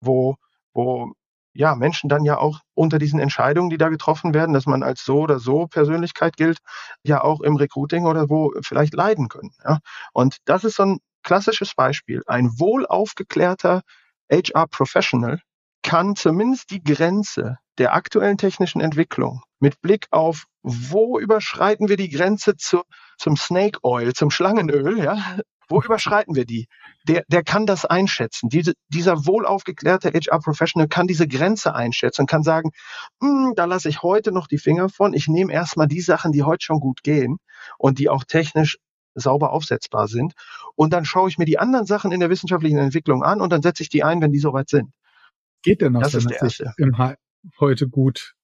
wo, 0.00 0.36
wo 0.72 1.12
ja, 1.60 1.74
Menschen 1.74 2.08
dann 2.08 2.24
ja 2.24 2.38
auch 2.38 2.60
unter 2.72 2.98
diesen 2.98 3.20
Entscheidungen, 3.20 3.68
die 3.68 3.76
da 3.76 3.90
getroffen 3.90 4.32
werden, 4.32 4.54
dass 4.54 4.64
man 4.64 4.82
als 4.82 5.04
so 5.04 5.18
oder 5.18 5.38
so 5.38 5.66
Persönlichkeit 5.66 6.38
gilt, 6.38 6.56
ja 7.02 7.22
auch 7.22 7.42
im 7.42 7.56
Recruiting 7.56 8.06
oder 8.06 8.30
wo 8.30 8.54
vielleicht 8.62 8.94
leiden 8.94 9.28
können. 9.28 9.52
Ja. 9.62 9.80
Und 10.14 10.38
das 10.46 10.64
ist 10.64 10.76
so 10.76 10.84
ein 10.84 10.98
klassisches 11.22 11.74
Beispiel. 11.74 12.22
Ein 12.26 12.58
wohl 12.58 12.86
aufgeklärter 12.86 13.82
HR-Professional 14.32 15.42
kann 15.82 16.16
zumindest 16.16 16.70
die 16.70 16.82
Grenze 16.82 17.58
der 17.76 17.92
aktuellen 17.92 18.38
technischen 18.38 18.80
Entwicklung 18.80 19.42
mit 19.58 19.82
Blick 19.82 20.06
auf, 20.12 20.46
wo 20.62 21.18
überschreiten 21.18 21.90
wir 21.90 21.98
die 21.98 22.08
Grenze 22.08 22.56
zu, 22.56 22.84
zum 23.18 23.36
Snake 23.36 23.80
Oil, 23.82 24.14
zum 24.14 24.30
Schlangenöl, 24.30 24.98
ja, 24.98 25.18
wo 25.70 25.80
überschreiten 25.80 26.34
wir 26.34 26.44
die? 26.44 26.66
Der, 27.06 27.24
der 27.28 27.42
kann 27.42 27.64
das 27.64 27.84
einschätzen. 27.84 28.48
Diese, 28.48 28.74
dieser 28.88 29.26
wohlaufgeklärte 29.26 30.10
HR-Professional 30.10 30.88
kann 30.88 31.06
diese 31.06 31.28
Grenze 31.28 31.74
einschätzen 31.74 32.22
und 32.22 32.30
kann 32.30 32.42
sagen, 32.42 32.70
hm, 33.22 33.54
da 33.56 33.64
lasse 33.64 33.88
ich 33.88 34.02
heute 34.02 34.32
noch 34.32 34.48
die 34.48 34.58
Finger 34.58 34.88
von. 34.88 35.14
Ich 35.14 35.28
nehme 35.28 35.52
erstmal 35.52 35.86
die 35.86 36.00
Sachen, 36.00 36.32
die 36.32 36.42
heute 36.42 36.64
schon 36.64 36.80
gut 36.80 37.02
gehen 37.02 37.38
und 37.78 37.98
die 37.98 38.08
auch 38.08 38.24
technisch 38.24 38.78
sauber 39.14 39.52
aufsetzbar 39.52 40.08
sind. 40.08 40.34
Und 40.76 40.92
dann 40.92 41.04
schaue 41.04 41.28
ich 41.28 41.38
mir 41.38 41.44
die 41.44 41.58
anderen 41.58 41.86
Sachen 41.86 42.12
in 42.12 42.20
der 42.20 42.30
wissenschaftlichen 42.30 42.78
Entwicklung 42.78 43.22
an 43.22 43.40
und 43.40 43.50
dann 43.52 43.62
setze 43.62 43.82
ich 43.82 43.88
die 43.88 44.04
ein, 44.04 44.20
wenn 44.20 44.32
die 44.32 44.38
soweit 44.38 44.68
sind. 44.68 44.90
Geht 45.62 45.82
denn 45.82 45.96
aus 45.96 46.12
das 46.12 46.14
ist 46.14 46.30
der 46.30 46.48
Sicht 46.48 46.64
im 46.78 46.96
heute 47.58 47.88
gut 47.88 48.34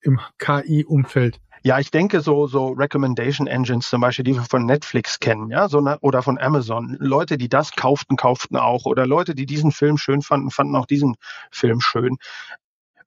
im 0.00 0.20
KI-Umfeld? 0.38 1.40
Ja, 1.62 1.78
ich 1.78 1.90
denke 1.90 2.20
so, 2.20 2.46
so 2.46 2.68
Recommendation 2.68 3.46
Engines 3.46 3.88
zum 3.88 4.00
Beispiel, 4.00 4.24
die 4.24 4.34
wir 4.34 4.42
von 4.42 4.64
Netflix 4.64 5.18
kennen, 5.18 5.50
ja, 5.50 5.68
so, 5.68 5.78
oder 6.00 6.22
von 6.22 6.38
Amazon. 6.38 6.96
Leute, 7.00 7.38
die 7.38 7.48
das 7.48 7.72
kauften, 7.72 8.16
kauften 8.16 8.56
auch. 8.56 8.86
Oder 8.86 9.06
Leute, 9.06 9.34
die 9.34 9.46
diesen 9.46 9.72
Film 9.72 9.98
schön 9.98 10.22
fanden, 10.22 10.50
fanden 10.50 10.76
auch 10.76 10.86
diesen 10.86 11.16
Film 11.50 11.80
schön. 11.80 12.16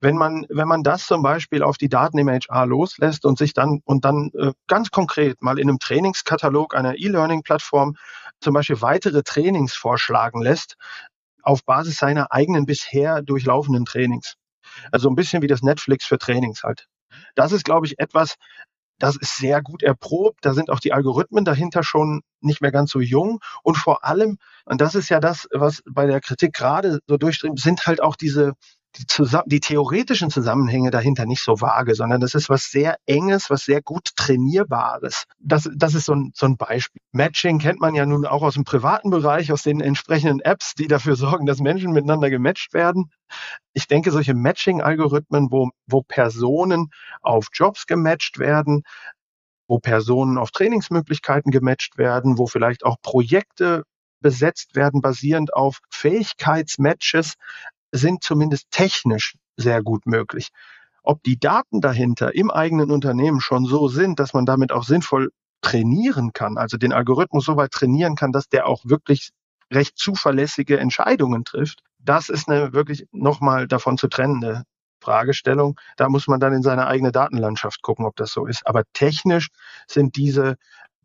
Wenn 0.00 0.16
man, 0.16 0.46
wenn 0.48 0.66
man 0.66 0.82
das 0.82 1.06
zum 1.06 1.22
Beispiel 1.22 1.62
auf 1.62 1.78
die 1.78 1.88
Daten 1.88 2.18
im 2.18 2.28
HR 2.28 2.66
loslässt 2.66 3.24
und 3.24 3.38
sich 3.38 3.54
dann 3.54 3.80
und 3.84 4.04
dann 4.04 4.30
äh, 4.34 4.52
ganz 4.66 4.90
konkret 4.90 5.40
mal 5.42 5.58
in 5.58 5.68
einem 5.68 5.78
Trainingskatalog 5.78 6.74
einer 6.74 6.96
E-Learning-Plattform 6.96 7.94
zum 8.40 8.54
Beispiel 8.54 8.82
weitere 8.82 9.22
Trainings 9.22 9.74
vorschlagen 9.74 10.42
lässt, 10.42 10.76
auf 11.42 11.64
Basis 11.64 11.98
seiner 11.98 12.32
eigenen 12.32 12.66
bisher 12.66 13.22
durchlaufenden 13.22 13.84
Trainings. 13.84 14.34
Also 14.90 15.08
ein 15.08 15.14
bisschen 15.14 15.42
wie 15.42 15.46
das 15.46 15.62
Netflix 15.62 16.04
für 16.04 16.18
Trainings 16.18 16.64
halt. 16.64 16.88
Das 17.34 17.52
ist, 17.52 17.64
glaube 17.64 17.86
ich, 17.86 17.98
etwas, 17.98 18.36
das 18.98 19.16
ist 19.16 19.36
sehr 19.36 19.62
gut 19.62 19.82
erprobt. 19.82 20.38
Da 20.42 20.54
sind 20.54 20.70
auch 20.70 20.80
die 20.80 20.92
Algorithmen 20.92 21.44
dahinter 21.44 21.82
schon 21.82 22.22
nicht 22.40 22.60
mehr 22.60 22.72
ganz 22.72 22.90
so 22.90 23.00
jung. 23.00 23.40
Und 23.62 23.76
vor 23.76 24.04
allem, 24.04 24.38
und 24.64 24.80
das 24.80 24.94
ist 24.94 25.08
ja 25.08 25.20
das, 25.20 25.48
was 25.52 25.82
bei 25.90 26.06
der 26.06 26.20
Kritik 26.20 26.52
gerade 26.52 27.00
so 27.06 27.16
durchströmt, 27.16 27.58
sind 27.60 27.86
halt 27.86 28.02
auch 28.02 28.16
diese, 28.16 28.52
die, 28.96 29.06
die 29.46 29.60
theoretischen 29.60 30.30
Zusammenhänge 30.30 30.90
dahinter 30.90 31.26
nicht 31.26 31.42
so 31.42 31.60
vage, 31.60 31.94
sondern 31.94 32.20
das 32.20 32.34
ist 32.34 32.48
was 32.48 32.70
sehr 32.70 32.96
Enges, 33.06 33.48
was 33.50 33.64
sehr 33.64 33.82
gut 33.82 34.10
Trainierbares. 34.16 35.24
Das, 35.38 35.68
das 35.74 35.94
ist 35.94 36.06
so 36.06 36.14
ein, 36.14 36.32
so 36.34 36.46
ein 36.46 36.56
Beispiel. 36.56 37.00
Matching 37.12 37.58
kennt 37.58 37.80
man 37.80 37.94
ja 37.94 38.04
nun 38.06 38.26
auch 38.26 38.42
aus 38.42 38.54
dem 38.54 38.64
privaten 38.64 39.10
Bereich, 39.10 39.52
aus 39.52 39.62
den 39.62 39.80
entsprechenden 39.80 40.40
Apps, 40.40 40.74
die 40.74 40.88
dafür 40.88 41.16
sorgen, 41.16 41.46
dass 41.46 41.60
Menschen 41.60 41.92
miteinander 41.92 42.30
gematcht 42.30 42.74
werden. 42.74 43.10
Ich 43.72 43.86
denke, 43.86 44.10
solche 44.10 44.34
Matching-Algorithmen, 44.34 45.50
wo, 45.50 45.70
wo 45.86 46.02
Personen 46.02 46.90
auf 47.22 47.48
Jobs 47.52 47.86
gematcht 47.86 48.38
werden, 48.38 48.82
wo 49.68 49.78
Personen 49.78 50.36
auf 50.36 50.50
Trainingsmöglichkeiten 50.50 51.50
gematcht 51.50 51.96
werden, 51.96 52.36
wo 52.36 52.46
vielleicht 52.46 52.84
auch 52.84 52.96
Projekte 53.00 53.84
besetzt 54.22 54.76
werden, 54.76 55.00
basierend 55.02 55.52
auf 55.52 55.80
Fähigkeitsmatches 55.90 57.34
sind 57.92 58.24
zumindest 58.24 58.70
technisch 58.70 59.36
sehr 59.56 59.82
gut 59.82 60.06
möglich. 60.06 60.48
Ob 61.02 61.22
die 61.22 61.38
Daten 61.38 61.80
dahinter 61.80 62.34
im 62.34 62.50
eigenen 62.50 62.90
Unternehmen 62.90 63.40
schon 63.40 63.64
so 63.64 63.88
sind, 63.88 64.18
dass 64.18 64.34
man 64.34 64.46
damit 64.46 64.72
auch 64.72 64.84
sinnvoll 64.84 65.30
trainieren 65.60 66.32
kann, 66.32 66.58
also 66.58 66.76
den 66.76 66.92
Algorithmus 66.92 67.44
so 67.44 67.56
weit 67.56 67.70
trainieren 67.70 68.16
kann, 68.16 68.32
dass 68.32 68.48
der 68.48 68.66
auch 68.66 68.84
wirklich 68.84 69.30
recht 69.72 69.96
zuverlässige 69.96 70.78
Entscheidungen 70.78 71.44
trifft, 71.44 71.80
das 71.98 72.28
ist 72.28 72.48
eine 72.48 72.72
wirklich 72.72 73.06
nochmal 73.12 73.68
davon 73.68 73.96
zu 73.96 74.08
trennende 74.08 74.64
Fragestellung. 75.00 75.78
Da 75.96 76.08
muss 76.08 76.28
man 76.28 76.40
dann 76.40 76.52
in 76.52 76.62
seine 76.62 76.86
eigene 76.86 77.12
Datenlandschaft 77.12 77.82
gucken, 77.82 78.06
ob 78.06 78.16
das 78.16 78.32
so 78.32 78.46
ist. 78.46 78.66
Aber 78.66 78.84
technisch 78.92 79.48
sind 79.88 80.16
diese 80.16 80.56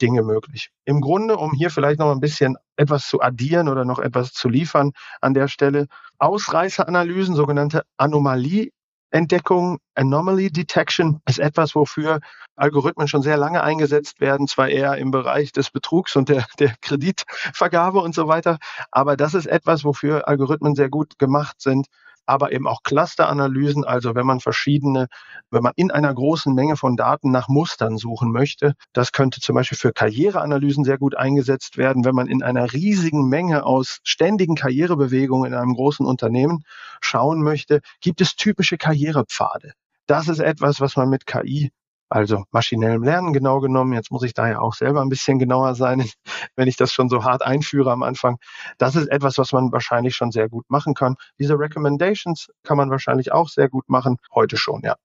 Dinge 0.02 0.24
möglich. 0.24 0.70
Im 0.86 1.02
Grunde, 1.02 1.38
um 1.38 1.52
hier 1.54 1.70
vielleicht 1.70 2.00
noch 2.00 2.12
ein 2.12 2.20
bisschen 2.20 2.56
etwas 2.76 3.08
zu 3.08 3.22
addieren 3.22 3.70
oder 3.70 3.86
noch 3.86 4.00
etwas 4.00 4.34
zu 4.34 4.50
liefern 4.50 4.92
an 5.22 5.34
der 5.34 5.48
Stelle, 5.48 5.88
Ausreißeranalysen, 6.20 7.36
sogenannte 7.36 7.84
Anomalie 7.98 8.72
Entdeckung, 9.10 9.80
Anomaly 9.96 10.52
Detection 10.52 11.22
ist 11.26 11.40
etwas, 11.40 11.76
wofür 11.76 12.20
Algorithmen 12.58 13.08
schon 13.08 13.22
sehr 13.22 13.38
lange 13.38 13.64
eingesetzt 13.64 14.20
werden, 14.20 14.48
zwar 14.48 14.68
eher 14.68 14.98
im 14.98 15.12
Bereich 15.12 15.54
des 15.54 15.72
Betrugs 15.72 16.16
und 16.18 16.28
der, 16.28 16.46
der 16.60 16.76
Kreditvergabe 16.82 18.00
und 18.00 18.14
so 18.14 18.28
weiter, 18.28 18.58
aber 18.92 19.16
das 19.16 19.34
ist 19.34 19.46
etwas, 19.46 19.86
wofür 19.86 20.28
Algorithmen 20.28 20.76
sehr 20.76 20.90
gut 20.90 21.18
gemacht 21.20 21.62
sind, 21.62 21.88
aber 22.28 22.52
eben 22.52 22.68
auch 22.68 22.84
Clusteranalysen, 22.84 23.86
also 23.86 24.14
wenn 24.14 24.28
man 24.28 24.40
verschiedene, 24.40 25.08
wenn 25.50 25.64
man 25.64 25.74
in 25.76 25.90
einer 25.92 26.14
großen 26.14 26.54
Menge 26.54 26.78
von 26.78 26.96
Daten 26.98 27.32
nach 27.32 27.48
Mustern 27.48 27.98
suchen 27.98 28.32
möchte. 28.32 28.74
Das 28.94 29.12
könnte 29.12 29.40
zum 29.40 29.56
Beispiel 29.56 29.78
für 29.78 29.94
Karriereanalysen 29.94 30.84
sehr 30.84 30.98
gut 30.98 31.16
eingesetzt 31.16 31.78
werden, 31.78 32.06
wenn 32.06 32.16
man 32.16 32.28
in 32.28 32.44
einer 32.44 32.74
riesigen 32.74 33.30
Menge 33.30 33.66
aus 33.66 34.00
ständigen 34.04 34.56
Karrierebewegungen 34.56 35.52
in 35.52 35.58
einem 35.58 35.74
großen 35.74 36.06
Unternehmen 36.06 36.64
schauen 37.02 37.42
möchte, 37.42 37.82
gibt 38.02 38.22
es 38.22 38.36
typische 38.36 38.78
Karrierepfade. 38.78 39.72
Das 40.06 40.28
ist 40.28 40.40
etwas, 40.40 40.80
was 40.82 40.96
man 40.96 41.10
mit 41.10 41.26
KI 41.26 41.72
also 42.10 42.46
maschinellem 42.52 43.04
Lernen 43.04 43.34
genau 43.34 43.60
genommen. 43.60 43.94
Jetzt 43.94 44.12
muss 44.12 44.24
ich 44.24 44.34
da 44.34 44.48
ja 44.48 44.60
auch 44.60 44.74
selber 44.74 45.02
ein 45.02 45.10
bisschen 45.10 45.40
genauer 45.40 45.76
sein, 45.76 46.04
wenn 46.56 46.68
ich 46.68 46.78
das 46.78 46.94
schon 46.94 47.10
so 47.10 47.24
hart 47.24 47.44
einführe 47.44 47.92
am 47.92 48.04
Anfang. 48.04 48.38
Das 48.78 48.96
ist 48.96 49.08
etwas, 49.08 49.38
was 49.38 49.52
man 49.52 49.72
wahrscheinlich 49.72 50.16
schon 50.16 50.32
sehr 50.32 50.50
gut 50.50 50.70
machen 50.70 50.94
kann. 50.94 51.16
Diese 51.40 51.58
Recommendations 51.58 52.48
kann 52.64 52.78
man 52.78 52.90
wahrscheinlich 52.90 53.32
auch 53.32 53.50
sehr 53.50 53.70
gut 53.70 53.90
machen, 53.90 54.18
heute 54.34 54.58
schon, 54.58 54.82
ja. 54.84 54.96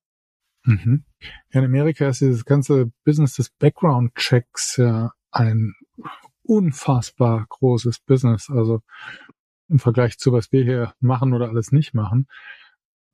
Mhm. 0.65 1.05
In 1.51 1.65
Amerika 1.65 2.09
ist 2.09 2.21
dieses 2.21 2.45
ganze 2.45 2.93
Business 3.05 3.35
des 3.35 3.51
Background-Checks 3.51 4.77
ja 4.77 5.13
ein 5.33 5.75
unfassbar 6.45 7.47
großes 7.49 8.01
Business. 8.01 8.49
Also 8.49 8.81
im 9.69 9.79
Vergleich 9.79 10.19
zu 10.19 10.33
was 10.33 10.53
wir 10.53 10.63
hier 10.63 10.95
machen 11.01 11.33
oder 11.33 11.49
alles 11.49 11.73
nicht 11.73 11.95
machen. 11.95 12.29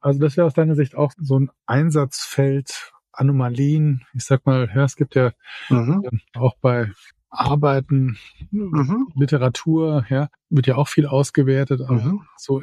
Also 0.01 0.21
das 0.21 0.37
wäre 0.37 0.47
aus 0.47 0.55
deiner 0.55 0.75
Sicht 0.75 0.95
auch 0.95 1.13
so 1.17 1.39
ein 1.39 1.51
Einsatzfeld, 1.67 2.93
Anomalien. 3.19 4.05
Ich 4.15 4.25
sag 4.25 4.47
mal, 4.47 4.71
ja, 4.75 4.85
es 4.85 4.97
gibt 4.97 5.15
ja 5.15 5.33
mhm. 5.69 6.05
äh, 6.05 6.39
auch 6.39 6.57
bei 6.61 6.91
Arbeiten, 7.31 8.17
mhm. 8.51 9.09
Literatur, 9.15 10.07
ja, 10.09 10.29
wird 10.49 10.67
ja 10.67 10.77
auch 10.77 10.89
viel 10.89 11.07
ausgewertet, 11.07 11.83
aber 11.83 12.03
mhm. 12.03 12.23
so 12.37 12.63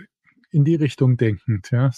in 0.52 0.64
die 0.64 0.76
Richtung 0.76 1.18
denkend, 1.18 1.70
ja. 1.72 1.92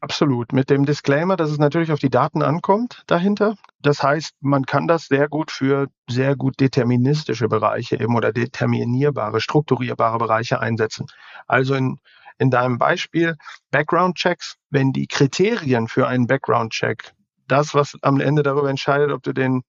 Absolut. 0.00 0.52
Mit 0.52 0.70
dem 0.70 0.86
Disclaimer, 0.86 1.36
dass 1.36 1.50
es 1.50 1.58
natürlich 1.58 1.92
auf 1.92 1.98
die 1.98 2.08
Daten 2.08 2.42
ankommt 2.42 3.02
dahinter. 3.06 3.56
Das 3.80 4.02
heißt, 4.02 4.34
man 4.40 4.64
kann 4.64 4.88
das 4.88 5.06
sehr 5.06 5.28
gut 5.28 5.50
für 5.50 5.88
sehr 6.08 6.34
gut 6.34 6.58
deterministische 6.60 7.48
Bereiche 7.48 8.00
eben 8.00 8.16
oder 8.16 8.32
determinierbare, 8.32 9.40
strukturierbare 9.40 10.16
Bereiche 10.16 10.60
einsetzen. 10.60 11.06
Also 11.46 11.74
in, 11.74 11.98
in 12.38 12.50
deinem 12.50 12.78
Beispiel 12.78 13.36
Background 13.70 14.16
Checks, 14.16 14.56
wenn 14.70 14.92
die 14.92 15.06
Kriterien 15.06 15.88
für 15.88 16.08
einen 16.08 16.26
Background 16.26 16.72
Check 16.72 17.12
das, 17.48 17.74
was 17.74 17.96
am 18.02 18.20
Ende 18.20 18.42
darüber 18.42 18.70
entscheidet, 18.70 19.10
ob 19.12 19.22
du 19.22 19.32
den 19.32 19.62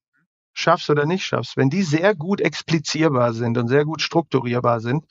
schaffst 0.52 0.88
oder 0.90 1.06
nicht 1.06 1.24
schaffst, 1.24 1.56
wenn 1.56 1.70
die 1.70 1.82
sehr 1.82 2.14
gut 2.14 2.40
explizierbar 2.40 3.32
sind 3.32 3.58
und 3.58 3.68
sehr 3.68 3.84
gut 3.84 4.02
strukturierbar 4.02 4.80
sind 4.80 5.04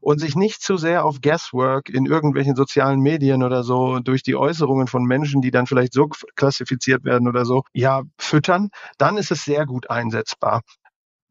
und 0.00 0.20
sich 0.20 0.36
nicht 0.36 0.62
zu 0.62 0.76
sehr 0.76 1.04
auf 1.04 1.20
Guesswork 1.20 1.88
in 1.88 2.06
irgendwelchen 2.06 2.54
sozialen 2.54 3.00
Medien 3.00 3.42
oder 3.42 3.64
so 3.64 3.98
durch 4.00 4.22
die 4.22 4.36
Äußerungen 4.36 4.86
von 4.86 5.04
Menschen, 5.04 5.40
die 5.40 5.50
dann 5.50 5.66
vielleicht 5.66 5.94
so 5.94 6.08
klassifiziert 6.36 7.04
werden 7.04 7.26
oder 7.26 7.44
so, 7.44 7.62
ja, 7.72 8.02
füttern, 8.18 8.68
dann 8.98 9.16
ist 9.16 9.30
es 9.30 9.44
sehr 9.44 9.66
gut 9.66 9.90
einsetzbar 9.90 10.62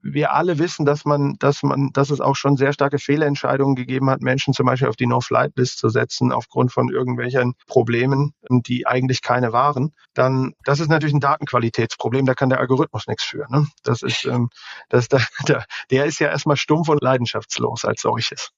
wir 0.04 0.34
alle 0.34 0.60
wissen, 0.60 0.86
dass 0.86 1.06
man, 1.06 1.38
dass 1.40 1.64
man, 1.64 1.92
dass 1.94 2.10
es 2.10 2.20
auch 2.20 2.36
schon 2.36 2.58
sehr 2.58 2.74
starke 2.74 3.00
Fehlentscheidungen 3.00 3.76
gegeben 3.76 4.10
hat, 4.10 4.22
Menschen 4.22 4.54
zum 4.54 4.66
Beispiel 4.66 4.90
auf 4.90 4.98
die 4.98 5.08
No-Flight-List 5.08 5.80
zu 5.80 5.88
setzen 5.88 6.34
aufgrund 6.34 6.74
von 6.74 6.90
irgendwelchen 6.90 7.54
Problemen, 7.68 8.34
die 8.50 8.86
eigentlich 8.86 9.22
keine 9.22 9.54
waren. 9.54 9.94
Dann, 10.14 10.54
das 10.66 10.82
ist 10.82 10.90
natürlich 10.90 11.16
ein 11.16 11.22
Datenqualitätsproblem. 11.22 12.26
Da 12.26 12.36
kann 12.36 12.50
der 12.50 12.60
Algorithmus 12.60 13.08
nichts 13.08 13.24
für. 13.24 13.46
Ne? 13.50 13.68
Das 13.84 14.02
ist, 14.02 14.26
ähm, 14.26 14.50
das, 14.90 15.08
der, 15.08 15.22
der, 15.48 15.66
der 15.90 16.06
ist 16.06 16.20
ja 16.20 16.28
erstmal 16.28 16.58
stumpf 16.58 16.90
und 16.90 17.02
leidenschaftslos 17.02 17.86
als 17.86 18.02
solches. 18.02 18.52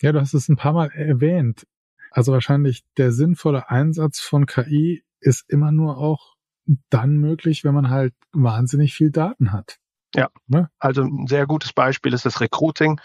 Ja, 0.00 0.12
du 0.12 0.20
hast 0.20 0.34
es 0.34 0.48
ein 0.48 0.56
paar 0.56 0.72
Mal 0.72 0.90
erwähnt. 0.92 1.66
Also 2.10 2.32
wahrscheinlich 2.32 2.84
der 2.96 3.12
sinnvolle 3.12 3.68
Einsatz 3.68 4.20
von 4.20 4.46
KI 4.46 5.04
ist 5.20 5.44
immer 5.48 5.72
nur 5.72 5.98
auch 5.98 6.36
dann 6.88 7.18
möglich, 7.18 7.64
wenn 7.64 7.74
man 7.74 7.90
halt 7.90 8.14
wahnsinnig 8.32 8.94
viel 8.94 9.10
Daten 9.10 9.52
hat. 9.52 9.78
Ja, 10.16 10.28
ne? 10.46 10.70
also 10.78 11.02
ein 11.02 11.26
sehr 11.26 11.46
gutes 11.46 11.72
Beispiel 11.72 12.14
ist 12.14 12.24
das 12.24 12.40
Recruiting. 12.40 13.00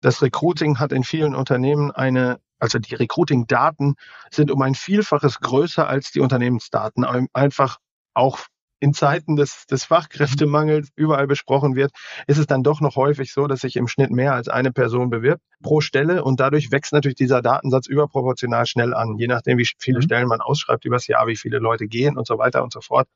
Das 0.00 0.22
Recruiting 0.22 0.80
hat 0.80 0.92
in 0.92 1.04
vielen 1.04 1.34
Unternehmen 1.34 1.92
eine, 1.92 2.40
also 2.58 2.78
die 2.78 2.96
Recruiting-Daten 2.96 3.94
sind 4.30 4.50
um 4.50 4.60
ein 4.62 4.74
Vielfaches 4.74 5.38
größer 5.40 5.86
als 5.86 6.10
die 6.10 6.20
Unternehmensdaten. 6.20 7.04
Einfach 7.32 7.78
auch 8.14 8.40
in 8.82 8.94
Zeiten 8.94 9.36
des, 9.36 9.64
des 9.66 9.84
Fachkräftemangels 9.84 10.88
überall 10.96 11.28
besprochen 11.28 11.76
wird, 11.76 11.92
ist 12.26 12.38
es 12.38 12.48
dann 12.48 12.64
doch 12.64 12.80
noch 12.80 12.96
häufig 12.96 13.32
so, 13.32 13.46
dass 13.46 13.60
sich 13.60 13.76
im 13.76 13.86
Schnitt 13.86 14.10
mehr 14.10 14.34
als 14.34 14.48
eine 14.48 14.72
Person 14.72 15.08
bewirbt 15.08 15.40
pro 15.62 15.80
Stelle 15.80 16.24
und 16.24 16.40
dadurch 16.40 16.72
wächst 16.72 16.92
natürlich 16.92 17.14
dieser 17.14 17.42
Datensatz 17.42 17.86
überproportional 17.86 18.66
schnell 18.66 18.92
an. 18.92 19.16
Je 19.18 19.28
nachdem, 19.28 19.58
wie 19.58 19.68
viele 19.78 19.98
mhm. 19.98 20.02
Stellen 20.02 20.26
man 20.26 20.40
ausschreibt 20.40 20.84
übers 20.84 21.06
Jahr, 21.06 21.28
wie 21.28 21.36
viele 21.36 21.58
Leute 21.58 21.86
gehen 21.86 22.18
und 22.18 22.26
so 22.26 22.38
weiter 22.38 22.64
und 22.64 22.72
so 22.72 22.80
fort, 22.80 23.06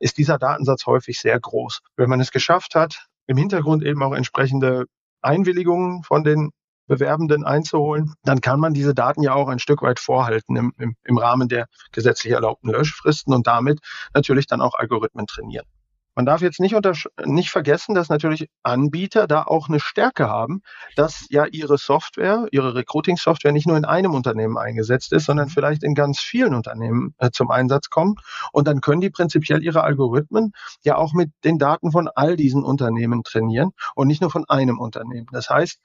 ist 0.00 0.18
dieser 0.18 0.38
Datensatz 0.38 0.86
häufig 0.86 1.20
sehr 1.20 1.38
groß. 1.38 1.82
Wenn 1.96 2.10
man 2.10 2.20
es 2.20 2.32
geschafft 2.32 2.74
hat, 2.74 3.06
im 3.28 3.36
Hintergrund 3.36 3.84
eben 3.84 4.02
auch 4.02 4.14
entsprechende 4.14 4.86
Einwilligungen 5.20 6.02
von 6.02 6.24
den 6.24 6.50
Bewerbenden 6.86 7.44
einzuholen, 7.44 8.14
dann 8.24 8.40
kann 8.40 8.60
man 8.60 8.74
diese 8.74 8.94
Daten 8.94 9.22
ja 9.22 9.34
auch 9.34 9.48
ein 9.48 9.58
Stück 9.58 9.82
weit 9.82 10.00
vorhalten 10.00 10.56
im, 10.56 10.72
im, 10.78 10.96
im 11.04 11.18
Rahmen 11.18 11.48
der 11.48 11.66
gesetzlich 11.92 12.32
erlaubten 12.32 12.70
Löschfristen 12.70 13.32
und 13.34 13.46
damit 13.46 13.80
natürlich 14.14 14.46
dann 14.46 14.60
auch 14.60 14.74
Algorithmen 14.74 15.26
trainieren. 15.26 15.66
Man 16.14 16.26
darf 16.26 16.42
jetzt 16.42 16.60
nicht, 16.60 16.76
nicht 17.24 17.50
vergessen, 17.50 17.94
dass 17.94 18.10
natürlich 18.10 18.48
Anbieter 18.62 19.26
da 19.26 19.44
auch 19.44 19.68
eine 19.68 19.80
Stärke 19.80 20.28
haben, 20.28 20.60
dass 20.94 21.26
ja 21.30 21.46
ihre 21.46 21.78
Software, 21.78 22.48
ihre 22.50 22.74
Recruiting-Software 22.74 23.52
nicht 23.52 23.66
nur 23.66 23.78
in 23.78 23.86
einem 23.86 24.12
Unternehmen 24.12 24.58
eingesetzt 24.58 25.14
ist, 25.14 25.24
sondern 25.24 25.48
vielleicht 25.48 25.82
in 25.82 25.94
ganz 25.94 26.20
vielen 26.20 26.54
Unternehmen 26.54 27.14
äh, 27.16 27.30
zum 27.30 27.50
Einsatz 27.50 27.88
kommt. 27.88 28.20
Und 28.52 28.68
dann 28.68 28.82
können 28.82 29.00
die 29.00 29.08
prinzipiell 29.08 29.62
ihre 29.62 29.84
Algorithmen 29.84 30.52
ja 30.82 30.96
auch 30.96 31.14
mit 31.14 31.30
den 31.44 31.58
Daten 31.58 31.92
von 31.92 32.08
all 32.14 32.36
diesen 32.36 32.62
Unternehmen 32.62 33.22
trainieren 33.24 33.70
und 33.94 34.06
nicht 34.06 34.20
nur 34.20 34.30
von 34.30 34.44
einem 34.48 34.78
Unternehmen. 34.78 35.28
Das 35.32 35.48
heißt, 35.48 35.80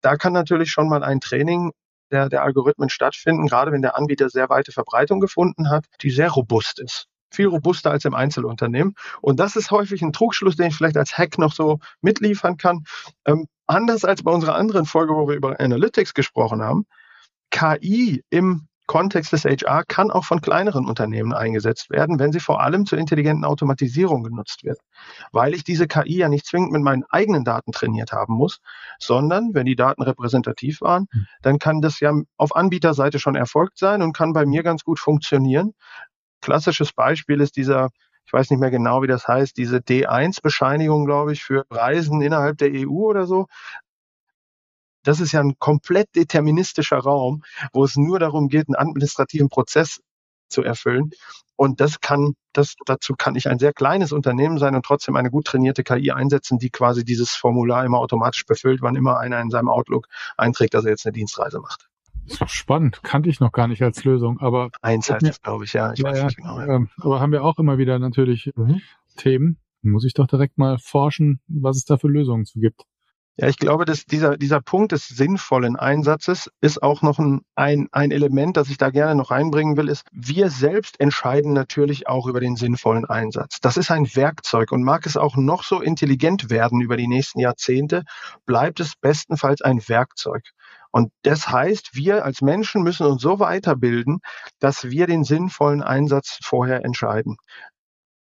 da 0.00 0.16
kann 0.16 0.32
natürlich 0.32 0.70
schon 0.70 0.88
mal 0.88 1.02
ein 1.02 1.20
Training 1.20 1.72
der, 2.10 2.28
der 2.28 2.42
Algorithmen 2.42 2.88
stattfinden, 2.88 3.46
gerade 3.46 3.72
wenn 3.72 3.82
der 3.82 3.96
Anbieter 3.96 4.28
sehr 4.30 4.48
weite 4.48 4.72
Verbreitung 4.72 5.20
gefunden 5.20 5.70
hat, 5.70 5.86
die 6.02 6.10
sehr 6.10 6.30
robust 6.30 6.80
ist 6.80 7.08
viel 7.30 7.46
robuster 7.46 7.90
als 7.90 8.04
im 8.04 8.14
Einzelunternehmen. 8.14 8.94
Und 9.20 9.40
das 9.40 9.56
ist 9.56 9.70
häufig 9.70 10.02
ein 10.02 10.12
Trugschluss, 10.12 10.56
den 10.56 10.68
ich 10.68 10.76
vielleicht 10.76 10.96
als 10.96 11.16
Hack 11.16 11.38
noch 11.38 11.52
so 11.52 11.78
mitliefern 12.00 12.56
kann. 12.56 12.84
Ähm, 13.26 13.46
anders 13.66 14.04
als 14.04 14.22
bei 14.22 14.32
unserer 14.32 14.54
anderen 14.54 14.86
Folge, 14.86 15.14
wo 15.14 15.28
wir 15.28 15.36
über 15.36 15.60
Analytics 15.60 16.14
gesprochen 16.14 16.62
haben, 16.62 16.86
KI 17.50 18.22
im 18.30 18.68
Kontext 18.86 19.32
des 19.32 19.44
HR 19.44 19.84
kann 19.84 20.10
auch 20.10 20.24
von 20.24 20.40
kleineren 20.40 20.86
Unternehmen 20.86 21.32
eingesetzt 21.32 21.90
werden, 21.90 22.18
wenn 22.18 22.32
sie 22.32 22.40
vor 22.40 22.60
allem 22.60 22.86
zur 22.86 22.98
intelligenten 22.98 23.44
Automatisierung 23.44 24.22
genutzt 24.22 24.64
wird. 24.64 24.78
Weil 25.32 25.54
ich 25.54 25.64
diese 25.64 25.86
KI 25.86 26.18
ja 26.18 26.28
nicht 26.28 26.46
zwingend 26.46 26.72
mit 26.72 26.82
meinen 26.82 27.04
eigenen 27.10 27.44
Daten 27.44 27.72
trainiert 27.72 28.12
haben 28.12 28.34
muss, 28.34 28.60
sondern 28.98 29.54
wenn 29.54 29.66
die 29.66 29.76
Daten 29.76 30.02
repräsentativ 30.02 30.80
waren, 30.80 31.06
hm. 31.10 31.26
dann 31.42 31.58
kann 31.58 31.80
das 31.80 32.00
ja 32.00 32.12
auf 32.36 32.54
Anbieterseite 32.54 33.18
schon 33.18 33.34
erfolgt 33.34 33.78
sein 33.78 34.02
und 34.02 34.12
kann 34.12 34.32
bei 34.32 34.46
mir 34.46 34.62
ganz 34.62 34.84
gut 34.84 34.98
funktionieren, 34.98 35.72
klassisches 36.40 36.92
Beispiel 36.92 37.40
ist 37.40 37.56
dieser, 37.56 37.90
ich 38.24 38.32
weiß 38.32 38.50
nicht 38.50 38.60
mehr 38.60 38.70
genau, 38.70 39.02
wie 39.02 39.08
das 39.08 39.26
heißt, 39.26 39.56
diese 39.56 39.78
D1-Bescheinigung, 39.78 41.06
glaube 41.06 41.32
ich, 41.32 41.42
für 41.42 41.64
Reisen 41.70 42.20
innerhalb 42.22 42.58
der 42.58 42.70
EU 42.72 43.08
oder 43.08 43.26
so. 43.26 43.46
Das 45.06 45.20
ist 45.20 45.32
ja 45.32 45.40
ein 45.40 45.58
komplett 45.58 46.14
deterministischer 46.16 46.98
Raum, 46.98 47.42
wo 47.72 47.84
es 47.84 47.96
nur 47.96 48.18
darum 48.18 48.48
geht, 48.48 48.68
einen 48.68 48.76
administrativen 48.76 49.48
Prozess 49.48 50.00
zu 50.48 50.62
erfüllen. 50.62 51.10
Und 51.56 51.80
das 51.80 52.00
kann, 52.00 52.34
das, 52.52 52.74
dazu 52.84 53.14
kann 53.16 53.34
ich 53.34 53.48
ein 53.48 53.58
sehr 53.58 53.72
kleines 53.72 54.12
Unternehmen 54.12 54.58
sein 54.58 54.74
und 54.74 54.84
trotzdem 54.84 55.16
eine 55.16 55.30
gut 55.30 55.46
trainierte 55.46 55.84
KI 55.84 56.10
einsetzen, 56.10 56.58
die 56.58 56.70
quasi 56.70 57.04
dieses 57.04 57.30
Formular 57.30 57.84
immer 57.84 57.98
automatisch 57.98 58.44
befüllt, 58.44 58.82
wann 58.82 58.94
immer 58.94 59.18
einer 59.18 59.40
in 59.40 59.50
seinem 59.50 59.68
Outlook 59.68 60.06
einträgt, 60.36 60.74
dass 60.74 60.84
er 60.84 60.90
jetzt 60.90 61.06
eine 61.06 61.12
Dienstreise 61.12 61.60
macht. 61.60 61.88
Spannend, 62.46 63.02
kannte 63.04 63.30
ich 63.30 63.40
noch 63.40 63.52
gar 63.52 63.68
nicht 63.68 63.82
als 63.82 64.04
Lösung, 64.04 64.40
aber. 64.40 64.70
Eins 64.82 65.08
heißt 65.08 65.24
es, 65.24 65.40
glaube 65.40 65.64
ich, 65.64 65.72
ja. 65.72 65.92
Ich 65.92 66.00
ja, 66.00 66.10
weiß 66.10 66.24
nicht 66.24 66.36
genau. 66.36 66.58
Ja. 66.58 66.66
Ähm, 66.66 66.90
aber 66.98 67.20
haben 67.20 67.30
wir 67.30 67.44
auch 67.44 67.58
immer 67.58 67.78
wieder 67.78 67.98
natürlich 68.00 68.50
mhm. 68.56 68.82
Themen. 69.16 69.58
Muss 69.82 70.04
ich 70.04 70.14
doch 70.14 70.26
direkt 70.26 70.58
mal 70.58 70.78
forschen, 70.78 71.40
was 71.46 71.76
es 71.76 71.84
da 71.84 71.96
für 71.96 72.08
Lösungen 72.08 72.44
zu 72.44 72.58
gibt. 72.58 72.82
Ja, 73.38 73.48
ich 73.48 73.58
glaube, 73.58 73.84
dass 73.84 74.06
dieser, 74.06 74.38
dieser 74.38 74.62
Punkt 74.62 74.92
des 74.92 75.08
sinnvollen 75.08 75.76
Einsatzes 75.76 76.50
ist 76.62 76.82
auch 76.82 77.02
noch 77.02 77.18
ein, 77.18 77.42
ein, 77.54 77.86
ein 77.92 78.10
Element, 78.10 78.56
das 78.56 78.70
ich 78.70 78.78
da 78.78 78.88
gerne 78.88 79.14
noch 79.14 79.30
reinbringen 79.30 79.76
will, 79.76 79.90
ist, 79.90 80.04
wir 80.10 80.48
selbst 80.48 80.98
entscheiden 81.00 81.52
natürlich 81.52 82.08
auch 82.08 82.26
über 82.28 82.40
den 82.40 82.56
sinnvollen 82.56 83.04
Einsatz. 83.04 83.58
Das 83.60 83.76
ist 83.76 83.90
ein 83.90 84.06
Werkzeug 84.14 84.72
und 84.72 84.82
mag 84.82 85.04
es 85.04 85.18
auch 85.18 85.36
noch 85.36 85.64
so 85.64 85.82
intelligent 85.82 86.48
werden 86.48 86.80
über 86.80 86.96
die 86.96 87.08
nächsten 87.08 87.38
Jahrzehnte, 87.38 88.04
bleibt 88.46 88.80
es 88.80 88.94
bestenfalls 88.96 89.60
ein 89.60 89.86
Werkzeug. 89.86 90.42
Und 90.90 91.12
das 91.22 91.50
heißt, 91.50 91.90
wir 91.92 92.24
als 92.24 92.40
Menschen 92.40 92.82
müssen 92.82 93.06
uns 93.06 93.20
so 93.20 93.38
weiterbilden, 93.38 94.20
dass 94.60 94.84
wir 94.84 95.06
den 95.06 95.24
sinnvollen 95.24 95.82
Einsatz 95.82 96.38
vorher 96.42 96.86
entscheiden. 96.86 97.36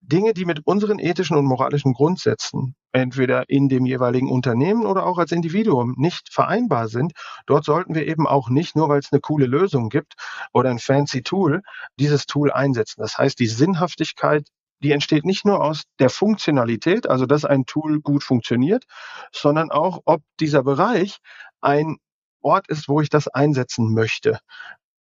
Dinge, 0.00 0.32
die 0.32 0.44
mit 0.44 0.60
unseren 0.64 0.98
ethischen 0.98 1.36
und 1.36 1.44
moralischen 1.44 1.92
Grundsätzen 1.92 2.74
entweder 2.92 3.48
in 3.48 3.68
dem 3.68 3.84
jeweiligen 3.84 4.30
Unternehmen 4.30 4.86
oder 4.86 5.04
auch 5.04 5.18
als 5.18 5.32
Individuum 5.32 5.94
nicht 5.98 6.32
vereinbar 6.32 6.88
sind, 6.88 7.12
dort 7.46 7.64
sollten 7.64 7.94
wir 7.94 8.06
eben 8.06 8.26
auch 8.26 8.48
nicht, 8.48 8.76
nur 8.76 8.88
weil 8.88 9.00
es 9.00 9.12
eine 9.12 9.20
coole 9.20 9.46
Lösung 9.46 9.88
gibt 9.90 10.14
oder 10.52 10.70
ein 10.70 10.78
fancy 10.78 11.22
Tool, 11.22 11.62
dieses 11.98 12.26
Tool 12.26 12.50
einsetzen. 12.50 13.00
Das 13.02 13.18
heißt, 13.18 13.38
die 13.38 13.46
Sinnhaftigkeit 13.46 14.48
die 14.80 14.92
entsteht 14.92 15.24
nicht 15.24 15.44
nur 15.44 15.62
aus 15.62 15.82
der 15.98 16.10
Funktionalität, 16.10 17.08
also 17.08 17.26
dass 17.26 17.44
ein 17.44 17.64
Tool 17.66 18.00
gut 18.00 18.22
funktioniert, 18.22 18.84
sondern 19.32 19.70
auch, 19.70 20.02
ob 20.04 20.22
dieser 20.40 20.62
Bereich 20.62 21.18
ein 21.60 21.96
Ort 22.40 22.68
ist, 22.68 22.88
wo 22.88 23.00
ich 23.00 23.08
das 23.08 23.26
einsetzen 23.28 23.92
möchte 23.92 24.38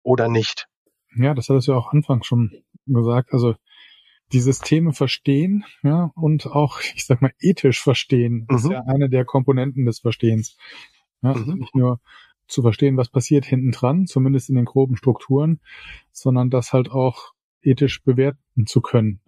oder 0.02 0.28
nicht. 0.28 0.66
Ja, 1.14 1.34
das 1.34 1.48
hat 1.48 1.56
es 1.56 1.66
ja 1.66 1.74
auch 1.74 1.92
anfangs 1.92 2.26
schon 2.26 2.50
gesagt. 2.86 3.32
Also 3.32 3.54
die 4.32 4.40
Systeme 4.40 4.92
verstehen, 4.92 5.64
ja, 5.82 6.10
und 6.14 6.46
auch, 6.46 6.80
ich 6.94 7.06
sag 7.06 7.22
mal, 7.22 7.32
ethisch 7.40 7.82
verstehen, 7.82 8.46
mhm. 8.48 8.56
ist 8.56 8.68
ja 8.68 8.82
eine 8.86 9.08
der 9.08 9.24
Komponenten 9.24 9.86
des 9.86 10.00
Verstehens. 10.00 10.56
Ja, 11.22 11.34
mhm. 11.34 11.58
Nicht 11.58 11.74
nur 11.74 12.00
zu 12.46 12.62
verstehen, 12.62 12.96
was 12.96 13.08
passiert 13.08 13.44
hinten 13.44 13.70
dran, 13.70 14.06
zumindest 14.06 14.48
in 14.48 14.56
den 14.56 14.64
groben 14.64 14.96
Strukturen, 14.96 15.60
sondern 16.12 16.50
das 16.50 16.72
halt 16.72 16.90
auch 16.90 17.32
ethisch 17.62 18.02
bewerten 18.02 18.66
zu 18.66 18.80
können 18.80 19.20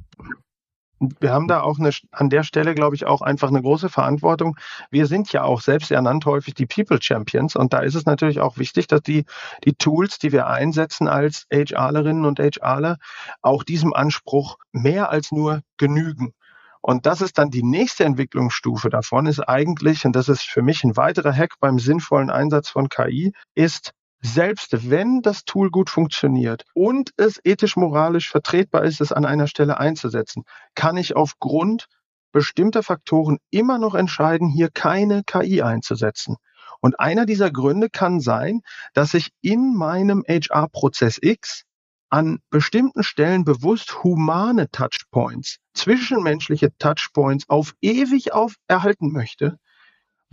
wir 1.20 1.32
haben 1.32 1.48
da 1.48 1.62
auch 1.62 1.78
eine, 1.78 1.90
an 2.10 2.30
der 2.30 2.42
Stelle, 2.42 2.74
glaube 2.74 2.96
ich, 2.96 3.06
auch 3.06 3.22
einfach 3.22 3.48
eine 3.48 3.62
große 3.62 3.88
Verantwortung. 3.88 4.56
Wir 4.90 5.06
sind 5.06 5.32
ja 5.32 5.42
auch 5.44 5.60
selbst 5.60 5.90
ernannt 5.90 6.26
häufig 6.26 6.54
die 6.54 6.66
People 6.66 7.00
Champions 7.00 7.56
und 7.56 7.72
da 7.72 7.80
ist 7.80 7.94
es 7.94 8.06
natürlich 8.06 8.40
auch 8.40 8.58
wichtig, 8.58 8.86
dass 8.86 9.02
die, 9.02 9.24
die 9.64 9.74
Tools, 9.74 10.18
die 10.18 10.32
wir 10.32 10.46
einsetzen 10.46 11.08
als 11.08 11.46
HRlerinnen 11.50 12.24
und 12.24 12.38
HRler, 12.38 12.98
auch 13.40 13.64
diesem 13.64 13.92
Anspruch 13.92 14.58
mehr 14.72 15.10
als 15.10 15.32
nur 15.32 15.62
genügen. 15.76 16.34
Und 16.80 17.06
das 17.06 17.20
ist 17.20 17.38
dann 17.38 17.50
die 17.50 17.62
nächste 17.62 18.04
Entwicklungsstufe 18.04 18.90
davon, 18.90 19.26
ist 19.26 19.40
eigentlich, 19.40 20.04
und 20.04 20.16
das 20.16 20.28
ist 20.28 20.42
für 20.42 20.62
mich 20.62 20.82
ein 20.82 20.96
weiterer 20.96 21.32
Hack 21.32 21.54
beim 21.60 21.78
sinnvollen 21.78 22.28
Einsatz 22.28 22.68
von 22.68 22.88
KI, 22.88 23.32
ist 23.54 23.92
selbst 24.22 24.88
wenn 24.90 25.20
das 25.20 25.44
Tool 25.44 25.70
gut 25.70 25.90
funktioniert 25.90 26.64
und 26.74 27.10
es 27.16 27.40
ethisch-moralisch 27.42 28.30
vertretbar 28.30 28.84
ist, 28.84 29.00
es 29.00 29.12
an 29.12 29.24
einer 29.24 29.48
Stelle 29.48 29.78
einzusetzen, 29.78 30.44
kann 30.74 30.96
ich 30.96 31.16
aufgrund 31.16 31.86
bestimmter 32.30 32.82
Faktoren 32.82 33.38
immer 33.50 33.78
noch 33.78 33.94
entscheiden, 33.94 34.48
hier 34.48 34.70
keine 34.70 35.22
KI 35.24 35.62
einzusetzen. 35.62 36.36
Und 36.80 36.98
einer 36.98 37.26
dieser 37.26 37.50
Gründe 37.50 37.90
kann 37.90 38.20
sein, 38.20 38.62
dass 38.94 39.14
ich 39.14 39.30
in 39.40 39.76
meinem 39.76 40.24
HR-Prozess 40.26 41.18
X 41.20 41.64
an 42.08 42.40
bestimmten 42.50 43.02
Stellen 43.02 43.44
bewusst 43.44 44.02
humane 44.04 44.70
Touchpoints, 44.70 45.58
zwischenmenschliche 45.74 46.76
Touchpoints 46.78 47.48
auf 47.48 47.74
ewig 47.80 48.32
auf 48.32 48.54
erhalten 48.68 49.12
möchte, 49.12 49.58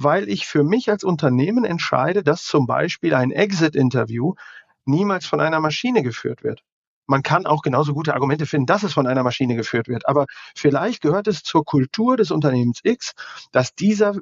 weil 0.01 0.29
ich 0.29 0.47
für 0.47 0.63
mich 0.63 0.89
als 0.89 1.03
Unternehmen 1.03 1.65
entscheide, 1.65 2.23
dass 2.23 2.45
zum 2.45 2.67
Beispiel 2.67 3.13
ein 3.13 3.31
Exit-Interview 3.31 4.33
niemals 4.85 5.25
von 5.25 5.41
einer 5.41 5.59
Maschine 5.59 6.03
geführt 6.03 6.41
wird. 6.41 6.63
Man 7.05 7.21
kann 7.21 7.45
auch 7.45 7.61
genauso 7.63 7.93
gute 7.93 8.13
Argumente 8.13 8.45
finden, 8.45 8.67
dass 8.67 8.83
es 8.83 8.93
von 8.93 9.07
einer 9.07 9.23
Maschine 9.23 9.57
geführt 9.57 9.89
wird. 9.89 10.07
Aber 10.07 10.25
vielleicht 10.55 11.01
gehört 11.01 11.27
es 11.27 11.43
zur 11.43 11.65
Kultur 11.65 12.15
des 12.15 12.31
Unternehmens 12.31 12.79
X, 12.83 13.11
dass 13.51 13.75
dieser 13.75 14.15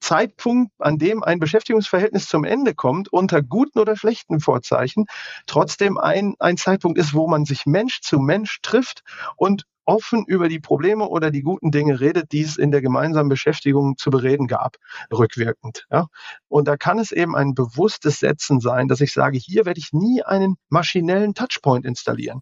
Zeitpunkt, 0.00 0.72
an 0.78 0.98
dem 0.98 1.22
ein 1.22 1.38
Beschäftigungsverhältnis 1.38 2.26
zum 2.26 2.42
Ende 2.42 2.74
kommt, 2.74 3.12
unter 3.12 3.42
guten 3.42 3.78
oder 3.78 3.94
schlechten 3.96 4.40
Vorzeichen, 4.40 5.06
trotzdem 5.46 5.98
ein, 5.98 6.34
ein 6.40 6.56
Zeitpunkt 6.56 6.98
ist, 6.98 7.14
wo 7.14 7.28
man 7.28 7.44
sich 7.44 7.64
Mensch 7.64 8.00
zu 8.00 8.18
Mensch 8.18 8.60
trifft 8.62 9.04
und 9.36 9.66
offen 9.84 10.24
über 10.26 10.48
die 10.48 10.60
Probleme 10.60 11.08
oder 11.08 11.30
die 11.30 11.42
guten 11.42 11.70
Dinge 11.70 12.00
redet, 12.00 12.32
die 12.32 12.42
es 12.42 12.56
in 12.56 12.70
der 12.70 12.82
gemeinsamen 12.82 13.28
Beschäftigung 13.28 13.96
zu 13.96 14.10
bereden 14.10 14.46
gab, 14.46 14.76
rückwirkend. 15.12 15.86
Ja. 15.90 16.06
Und 16.48 16.68
da 16.68 16.76
kann 16.76 16.98
es 16.98 17.12
eben 17.12 17.36
ein 17.36 17.54
bewusstes 17.54 18.20
Setzen 18.20 18.60
sein, 18.60 18.88
dass 18.88 19.00
ich 19.00 19.12
sage, 19.12 19.38
hier 19.38 19.66
werde 19.66 19.80
ich 19.80 19.92
nie 19.92 20.22
einen 20.22 20.56
maschinellen 20.68 21.34
Touchpoint 21.34 21.84
installieren. 21.84 22.40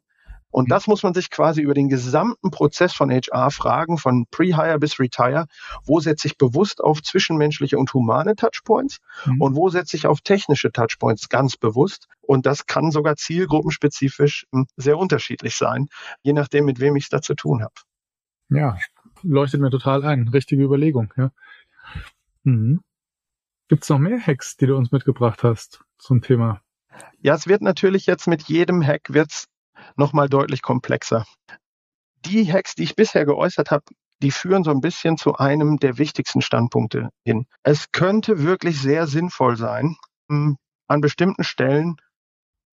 Und 0.50 0.66
mhm. 0.66 0.70
das 0.70 0.86
muss 0.86 1.02
man 1.02 1.14
sich 1.14 1.30
quasi 1.30 1.62
über 1.62 1.74
den 1.74 1.88
gesamten 1.88 2.50
Prozess 2.50 2.92
von 2.92 3.10
HR 3.10 3.50
fragen, 3.50 3.98
von 3.98 4.26
Pre-Hire 4.30 4.78
bis 4.78 4.98
Retire. 4.98 5.46
Wo 5.84 6.00
setze 6.00 6.28
ich 6.28 6.36
bewusst 6.36 6.80
auf 6.80 7.02
zwischenmenschliche 7.02 7.78
und 7.78 7.92
humane 7.94 8.34
Touchpoints? 8.34 8.98
Mhm. 9.26 9.40
Und 9.40 9.56
wo 9.56 9.68
setze 9.68 9.96
ich 9.96 10.06
auf 10.06 10.20
technische 10.20 10.72
Touchpoints 10.72 11.28
ganz 11.28 11.56
bewusst? 11.56 12.08
Und 12.20 12.46
das 12.46 12.66
kann 12.66 12.90
sogar 12.90 13.16
zielgruppenspezifisch 13.16 14.46
hm, 14.52 14.66
sehr 14.76 14.98
unterschiedlich 14.98 15.56
sein, 15.56 15.88
je 16.22 16.32
nachdem, 16.32 16.64
mit 16.64 16.80
wem 16.80 16.96
ich 16.96 17.04
es 17.04 17.08
da 17.10 17.20
zu 17.20 17.34
tun 17.34 17.62
habe. 17.62 17.74
Ja, 18.48 18.76
leuchtet 19.22 19.60
mir 19.60 19.70
total 19.70 20.04
ein. 20.04 20.28
Richtige 20.28 20.62
Überlegung, 20.62 21.12
ja. 21.16 21.30
Mhm. 22.42 22.80
Gibt 23.68 23.84
es 23.84 23.88
noch 23.88 23.98
mehr 23.98 24.20
Hacks, 24.20 24.56
die 24.56 24.66
du 24.66 24.76
uns 24.76 24.90
mitgebracht 24.90 25.44
hast 25.44 25.84
zum 25.98 26.22
Thema? 26.22 26.60
Ja, 27.20 27.34
es 27.34 27.46
wird 27.46 27.62
natürlich 27.62 28.06
jetzt 28.06 28.26
mit 28.26 28.42
jedem 28.42 28.84
Hack 28.84 29.12
wird's 29.12 29.46
nochmal 29.96 30.28
deutlich 30.28 30.62
komplexer. 30.62 31.24
Die 32.24 32.50
Hacks, 32.52 32.74
die 32.74 32.84
ich 32.84 32.96
bisher 32.96 33.24
geäußert 33.24 33.70
habe, 33.70 33.84
die 34.22 34.30
führen 34.30 34.64
so 34.64 34.70
ein 34.70 34.80
bisschen 34.80 35.16
zu 35.16 35.36
einem 35.36 35.78
der 35.78 35.98
wichtigsten 35.98 36.42
Standpunkte 36.42 37.08
hin. 37.24 37.46
Es 37.62 37.90
könnte 37.92 38.42
wirklich 38.42 38.80
sehr 38.80 39.06
sinnvoll 39.06 39.56
sein, 39.56 39.96
hm, 40.28 40.56
an 40.88 41.00
bestimmten 41.00 41.44
Stellen 41.44 41.96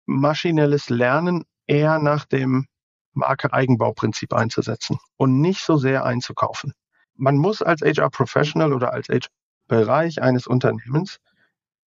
maschinelles 0.07 0.88
Lernen 0.88 1.44
eher 1.66 1.98
nach 1.98 2.25
dem 2.25 2.66
Marke-Eigenbauprinzip 3.14 4.33
einzusetzen 4.33 4.98
und 5.16 5.40
nicht 5.40 5.64
so 5.64 5.77
sehr 5.77 6.05
einzukaufen. 6.05 6.72
Man 7.14 7.37
muss 7.37 7.62
als 7.62 7.83
HR-Professional 7.83 8.72
oder 8.72 8.92
als 8.92 9.09
HR-Bereich 9.09 10.22
eines 10.22 10.46
Unternehmens, 10.46 11.18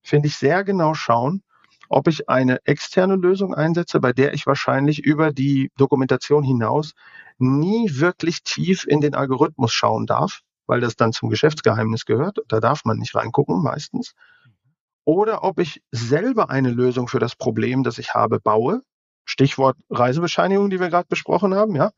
finde 0.03 0.27
ich, 0.27 0.37
sehr 0.37 0.63
genau 0.63 0.93
schauen, 0.93 1.41
ob 1.89 2.07
ich 2.07 2.29
eine 2.29 2.59
externe 2.65 3.15
Lösung 3.15 3.53
einsetze, 3.53 3.99
bei 3.99 4.13
der 4.13 4.33
ich 4.33 4.45
wahrscheinlich 4.45 4.99
über 5.03 5.31
die 5.31 5.71
Dokumentation 5.77 6.43
hinaus 6.43 6.93
nie 7.37 7.89
wirklich 7.93 8.43
tief 8.43 8.85
in 8.87 9.01
den 9.01 9.15
Algorithmus 9.15 9.73
schauen 9.73 10.05
darf, 10.05 10.41
weil 10.67 10.81
das 10.81 10.95
dann 10.95 11.13
zum 11.13 11.29
Geschäftsgeheimnis 11.29 12.05
gehört. 12.05 12.39
Da 12.47 12.59
darf 12.59 12.85
man 12.85 12.97
nicht 12.97 13.15
reingucken 13.15 13.61
meistens. 13.61 14.13
Oder 15.05 15.43
ob 15.43 15.59
ich 15.59 15.81
selber 15.91 16.49
eine 16.49 16.71
Lösung 16.71 17.07
für 17.07 17.19
das 17.19 17.35
Problem, 17.35 17.83
das 17.83 17.99
ich 17.99 18.13
habe, 18.13 18.39
baue. 18.39 18.81
Stichwort 19.23 19.77
Reisebescheinigung, 19.89 20.69
die 20.69 20.79
wir 20.79 20.89
gerade 20.89 21.07
besprochen 21.07 21.55
haben, 21.55 21.75
ja. 21.75 21.91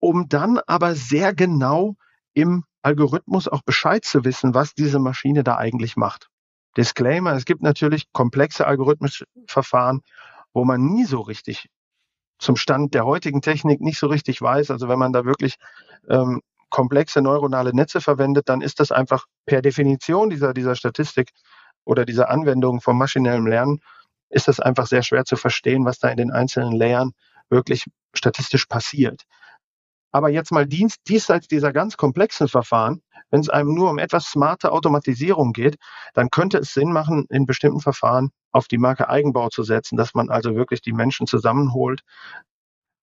Um 0.00 0.28
dann 0.28 0.58
aber 0.66 0.94
sehr 0.94 1.34
genau 1.34 1.94
im 2.34 2.64
Algorithmus 2.82 3.48
auch 3.48 3.62
Bescheid 3.62 4.04
zu 4.04 4.24
wissen, 4.24 4.54
was 4.54 4.74
diese 4.74 4.98
Maschine 4.98 5.44
da 5.44 5.56
eigentlich 5.56 5.96
macht. 5.96 6.28
Disclaimer, 6.76 7.32
es 7.34 7.44
gibt 7.44 7.62
natürlich 7.62 8.12
komplexe 8.12 8.66
algorithmische 8.66 9.26
Verfahren, 9.46 10.00
wo 10.52 10.64
man 10.64 10.84
nie 10.84 11.04
so 11.04 11.20
richtig 11.20 11.68
zum 12.38 12.56
Stand 12.56 12.94
der 12.94 13.04
heutigen 13.04 13.40
Technik 13.40 13.80
nicht 13.80 13.98
so 13.98 14.08
richtig 14.08 14.42
weiß. 14.42 14.70
Also 14.70 14.88
wenn 14.88 14.98
man 14.98 15.12
da 15.12 15.24
wirklich 15.24 15.56
ähm, 16.08 16.40
komplexe 16.70 17.20
neuronale 17.20 17.74
Netze 17.74 18.00
verwendet, 18.00 18.48
dann 18.48 18.62
ist 18.62 18.80
das 18.80 18.90
einfach 18.90 19.26
per 19.46 19.62
Definition 19.62 20.30
dieser, 20.30 20.54
dieser 20.54 20.74
Statistik 20.74 21.30
oder 21.84 22.04
dieser 22.04 22.30
Anwendung 22.30 22.80
vom 22.80 22.98
maschinellen 22.98 23.46
Lernen, 23.46 23.80
ist 24.30 24.48
das 24.48 24.58
einfach 24.58 24.86
sehr 24.86 25.02
schwer 25.02 25.24
zu 25.24 25.36
verstehen, 25.36 25.84
was 25.84 25.98
da 25.98 26.08
in 26.08 26.16
den 26.16 26.30
einzelnen 26.30 26.72
Layern 26.72 27.12
wirklich 27.50 27.84
statistisch 28.14 28.66
passiert. 28.66 29.22
Aber 30.12 30.28
jetzt 30.28 30.52
mal 30.52 30.66
dienst, 30.66 31.00
diesseits 31.08 31.48
dieser 31.48 31.72
ganz 31.72 31.96
komplexen 31.96 32.46
Verfahren, 32.46 33.02
wenn 33.30 33.40
es 33.40 33.48
einem 33.48 33.74
nur 33.74 33.90
um 33.90 33.98
etwas 33.98 34.26
smarte 34.26 34.70
Automatisierung 34.70 35.52
geht, 35.52 35.78
dann 36.12 36.28
könnte 36.28 36.58
es 36.58 36.74
Sinn 36.74 36.92
machen, 36.92 37.26
in 37.30 37.46
bestimmten 37.46 37.80
Verfahren 37.80 38.30
auf 38.52 38.68
die 38.68 38.78
Marke 38.78 39.08
Eigenbau 39.08 39.48
zu 39.48 39.62
setzen, 39.62 39.96
dass 39.96 40.14
man 40.14 40.28
also 40.28 40.54
wirklich 40.54 40.82
die 40.82 40.92
Menschen 40.92 41.26
zusammenholt, 41.26 42.02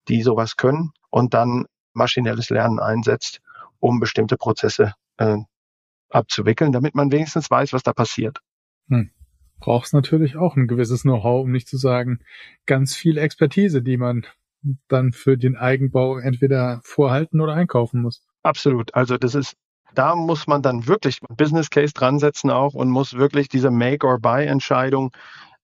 die 0.08 0.22
sowas 0.22 0.56
können 0.56 0.92
und 1.10 1.34
dann 1.34 1.66
maschinelles 1.94 2.52
Lernen 2.52 2.80
einsetzt, 2.80 3.42
um 3.80 4.00
bestimmte 4.00 4.38
Prozesse 4.38 4.94
äh, 5.18 5.38
abzuwickeln, 6.10 6.72
damit 6.72 6.94
man 6.94 7.12
wenigstens 7.12 7.50
weiß, 7.50 7.74
was 7.74 7.84
da 7.84 7.94
passiert. 7.94 8.40
Hm. 8.88 9.10
Braucht 9.60 9.94
natürlich 9.94 10.38
auch 10.38 10.56
ein 10.56 10.68
gewisses 10.68 11.02
Know-how, 11.02 11.44
um 11.44 11.52
nicht 11.52 11.68
zu 11.68 11.78
sagen, 11.78 12.20
ganz 12.66 12.96
viel 12.96 13.18
Expertise, 13.18 13.82
die 13.82 13.98
man 13.98 14.26
dann 14.88 15.12
für 15.14 15.38
den 15.38 15.56
Eigenbau 15.56 16.18
entweder 16.18 16.82
vorhalten 16.84 17.42
oder 17.42 17.54
einkaufen 17.54 18.02
muss. 18.02 18.22
Absolut. 18.44 18.94
Also 18.94 19.18
das 19.18 19.36
ist, 19.36 19.56
da 19.96 20.16
muss 20.16 20.48
man 20.48 20.62
dann 20.62 20.88
wirklich 20.88 21.20
Business 21.30 21.70
Case 21.70 21.94
dran 21.94 22.20
setzen 22.20 22.50
auch 22.50 22.74
und 22.74 22.90
muss 22.90 23.14
wirklich 23.14 23.50
diese 23.50 23.72
Make 23.72 24.06
or 24.06 24.20
Buy 24.20 24.46
Entscheidung 24.46 25.12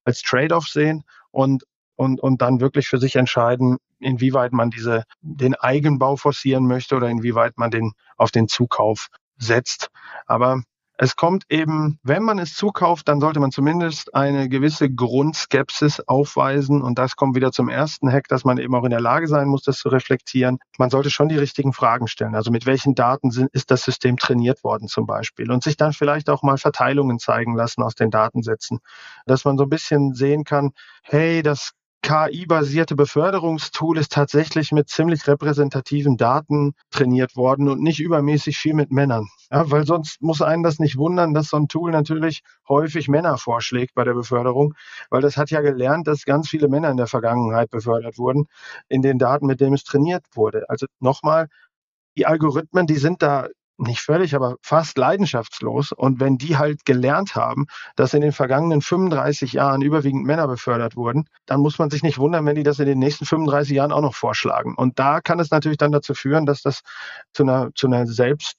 als 0.03 0.21
Trade-off 0.21 0.67
sehen 0.67 1.03
und 1.31 1.63
und, 1.95 2.19
und 2.21 2.41
dann 2.41 2.60
wirklich 2.60 2.88
für 2.88 2.97
sich 2.97 3.15
entscheiden, 3.15 3.77
inwieweit 3.99 4.51
man 4.51 4.69
diese, 4.69 5.03
den 5.21 5.55
Eigenbau 5.55 6.17
forcieren 6.17 6.67
möchte 6.67 6.95
oder 6.95 7.10
inwieweit 7.10 7.58
man 7.58 7.71
den 7.71 7.93
auf 8.17 8.31
den 8.31 8.47
Zukauf 8.47 9.08
setzt. 9.38 9.89
Aber 10.25 10.62
es 10.97 11.15
kommt 11.15 11.43
eben, 11.49 11.99
wenn 12.03 12.23
man 12.23 12.39
es 12.39 12.55
zukauft, 12.55 13.08
dann 13.08 13.19
sollte 13.19 13.39
man 13.39 13.51
zumindest 13.51 14.15
eine 14.15 14.47
gewisse 14.47 14.89
Grundskepsis 14.89 15.99
aufweisen. 16.01 16.81
Und 16.81 16.97
das 16.97 17.15
kommt 17.15 17.36
wieder 17.36 17.51
zum 17.51 17.67
ersten 17.67 18.10
Hack, 18.12 18.27
dass 18.29 18.45
man 18.45 18.58
eben 18.58 18.73
auch 18.75 18.86
in 18.86 18.91
der 18.91 19.01
Lage 19.01 19.27
sein 19.27 19.47
muss, 19.47 19.63
das 19.63 19.77
zu 19.77 19.89
reflektieren. 19.89 20.60
Man 20.77 20.89
sollte 20.89 21.10
schon 21.10 21.27
die 21.27 21.38
richtigen 21.38 21.73
Fragen 21.73 22.08
stellen. 22.08 22.36
Also 22.36 22.49
mit 22.49 22.65
welchen 22.65 22.95
Daten 22.95 23.31
sind, 23.31 23.49
ist 23.53 23.71
das 23.71 23.84
System 23.84 24.17
trainiert 24.17 24.63
worden 24.63 24.88
zum 24.88 25.05
Beispiel? 25.05 25.51
Und 25.51 25.63
sich 25.63 25.75
dann 25.75 25.91
vielleicht 25.91 26.29
auch 26.29 26.43
mal 26.43 26.58
Verteilungen 26.58 27.19
zeigen 27.19 27.55
lassen 27.55 27.84
aus 27.84 27.95
den 27.95 28.10
Datensätzen. 28.10 28.79
Dass 29.25 29.43
man 29.43 29.58
so 29.58 29.63
ein 29.63 29.69
bisschen 29.69 30.13
sehen 30.13 30.45
kann, 30.45 30.71
hey, 31.03 31.43
das 31.43 31.73
KI-basierte 32.06 32.96
Beförderungstool 32.96 33.98
ist 33.98 34.12
tatsächlich 34.12 34.72
mit 34.72 34.89
ziemlich 34.89 35.26
repräsentativen 35.26 36.18
Daten 36.18 36.74
trainiert 36.91 37.36
worden 37.36 37.68
und 37.68 37.82
nicht 37.82 38.00
übermäßig 38.00 38.60
viel 38.60 38.76
mit 38.76 38.91
Männern. 38.91 39.28
Ja, 39.50 39.72
weil 39.72 39.88
sonst 39.88 40.22
muss 40.22 40.44
einen 40.44 40.62
das 40.62 40.78
nicht 40.78 40.98
wundern, 40.98 41.34
dass 41.34 41.50
so 41.50 41.58
ein 41.58 41.68
Tool 41.68 41.89
natürlich 41.89 42.44
häufig 42.70 43.08
Männer 43.08 43.39
vorschlägt 43.39 43.96
bei 43.96 44.04
der 44.04 44.13
Beförderung, 44.13 44.76
weil 45.10 45.22
das 45.22 45.36
hat 45.36 45.50
ja 45.50 45.62
gelernt, 45.62 46.06
dass 46.06 46.26
ganz 46.26 46.48
viele 46.48 46.68
Männer 46.68 46.91
in 46.91 46.98
der 46.98 47.08
Vergangenheit 47.08 47.72
befördert 47.72 48.20
wurden 48.20 48.46
in 48.88 49.02
den 49.02 49.18
Daten, 49.18 49.48
mit 49.48 49.60
denen 49.60 49.74
es 49.74 49.84
trainiert 49.84 50.26
wurde. 50.36 50.70
Also 50.70 50.86
nochmal, 51.00 51.48
die 52.18 52.28
Algorithmen, 52.28 52.86
die 52.86 52.98
sind 52.98 53.24
da 53.24 53.48
nicht 53.77 53.99
völlig, 53.99 54.35
aber 54.35 54.55
fast 54.61 54.97
leidenschaftslos. 54.97 55.91
Und 55.91 56.19
wenn 56.19 56.38
die 56.38 56.57
halt 56.57 56.85
gelernt 56.85 57.35
haben, 57.35 57.65
dass 57.95 58.13
in 58.13 58.21
den 58.21 58.31
vergangenen 58.31 58.81
35 58.81 59.53
Jahren 59.53 59.81
überwiegend 59.81 60.25
Männer 60.25 60.47
befördert 60.47 60.95
wurden, 60.95 61.27
dann 61.45 61.59
muss 61.59 61.79
man 61.79 61.89
sich 61.89 62.03
nicht 62.03 62.17
wundern, 62.17 62.45
wenn 62.45 62.55
die 62.55 62.63
das 62.63 62.79
in 62.79 62.85
den 62.85 62.99
nächsten 62.99 63.25
35 63.25 63.75
Jahren 63.75 63.91
auch 63.91 64.01
noch 64.01 64.15
vorschlagen. 64.15 64.75
Und 64.75 64.99
da 64.99 65.21
kann 65.21 65.39
es 65.39 65.51
natürlich 65.51 65.77
dann 65.77 65.91
dazu 65.91 66.13
führen, 66.13 66.45
dass 66.45 66.61
das 66.61 66.81
zu 67.33 67.43
einer, 67.43 67.69
zu 67.75 67.88
einer 67.88 68.07
selbst, 68.07 68.57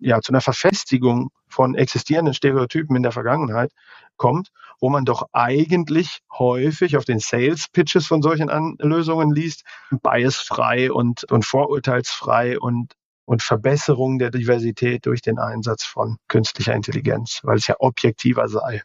ja, 0.00 0.20
zu 0.20 0.32
einer 0.32 0.40
Verfestigung 0.40 1.30
von 1.48 1.74
existierenden 1.74 2.34
Stereotypen 2.34 2.94
in 2.94 3.02
der 3.02 3.12
Vergangenheit 3.12 3.72
kommt, 4.16 4.50
wo 4.80 4.90
man 4.90 5.04
doch 5.04 5.28
eigentlich 5.32 6.20
häufig 6.30 6.96
auf 6.96 7.04
den 7.04 7.18
Sales 7.18 7.66
Pitches 7.72 8.06
von 8.06 8.22
solchen 8.22 8.50
An 8.50 8.76
Lösungen 8.78 9.34
liest, 9.34 9.64
biasfrei 9.90 10.92
und, 10.92 11.24
und 11.30 11.44
vorurteilsfrei 11.44 12.58
und 12.60 12.92
und 13.28 13.42
Verbesserung 13.42 14.18
der 14.18 14.30
Diversität 14.30 15.04
durch 15.04 15.20
den 15.20 15.38
Einsatz 15.38 15.84
von 15.84 16.16
künstlicher 16.28 16.74
Intelligenz, 16.74 17.40
weil 17.42 17.58
es 17.58 17.66
ja 17.66 17.76
objektiver 17.78 18.48
sei. 18.48 18.82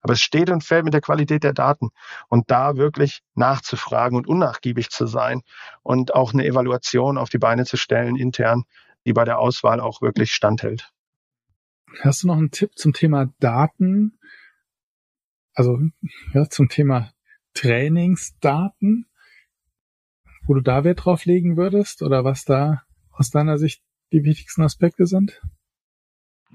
Aber 0.00 0.14
es 0.14 0.20
steht 0.20 0.50
und 0.50 0.64
fällt 0.64 0.84
mit 0.84 0.94
der 0.94 1.00
Qualität 1.00 1.44
der 1.44 1.52
Daten 1.52 1.90
und 2.28 2.50
da 2.50 2.76
wirklich 2.76 3.20
nachzufragen 3.36 4.18
und 4.18 4.26
unnachgiebig 4.26 4.90
zu 4.90 5.06
sein 5.06 5.42
und 5.84 6.12
auch 6.12 6.32
eine 6.32 6.44
Evaluation 6.44 7.16
auf 7.16 7.28
die 7.28 7.38
Beine 7.38 7.66
zu 7.66 7.76
stellen 7.76 8.16
intern, 8.16 8.64
die 9.06 9.12
bei 9.12 9.24
der 9.24 9.38
Auswahl 9.38 9.78
auch 9.78 10.02
wirklich 10.02 10.32
standhält. 10.32 10.90
Hast 12.00 12.24
du 12.24 12.26
noch 12.26 12.36
einen 12.36 12.50
Tipp 12.50 12.72
zum 12.74 12.94
Thema 12.94 13.32
Daten? 13.38 14.18
Also 15.54 15.78
ja, 16.32 16.50
zum 16.50 16.68
Thema 16.68 17.12
Trainingsdaten, 17.54 19.06
wo 20.48 20.54
du 20.54 20.62
da 20.62 20.82
Wert 20.82 21.04
drauf 21.04 21.26
legen 21.26 21.56
würdest 21.56 22.02
oder 22.02 22.24
was 22.24 22.44
da 22.44 22.82
aus 23.16 23.30
deiner 23.30 23.58
Sicht 23.58 23.82
die 24.12 24.24
wichtigsten 24.24 24.62
Aspekte 24.62 25.06
sind? 25.06 25.40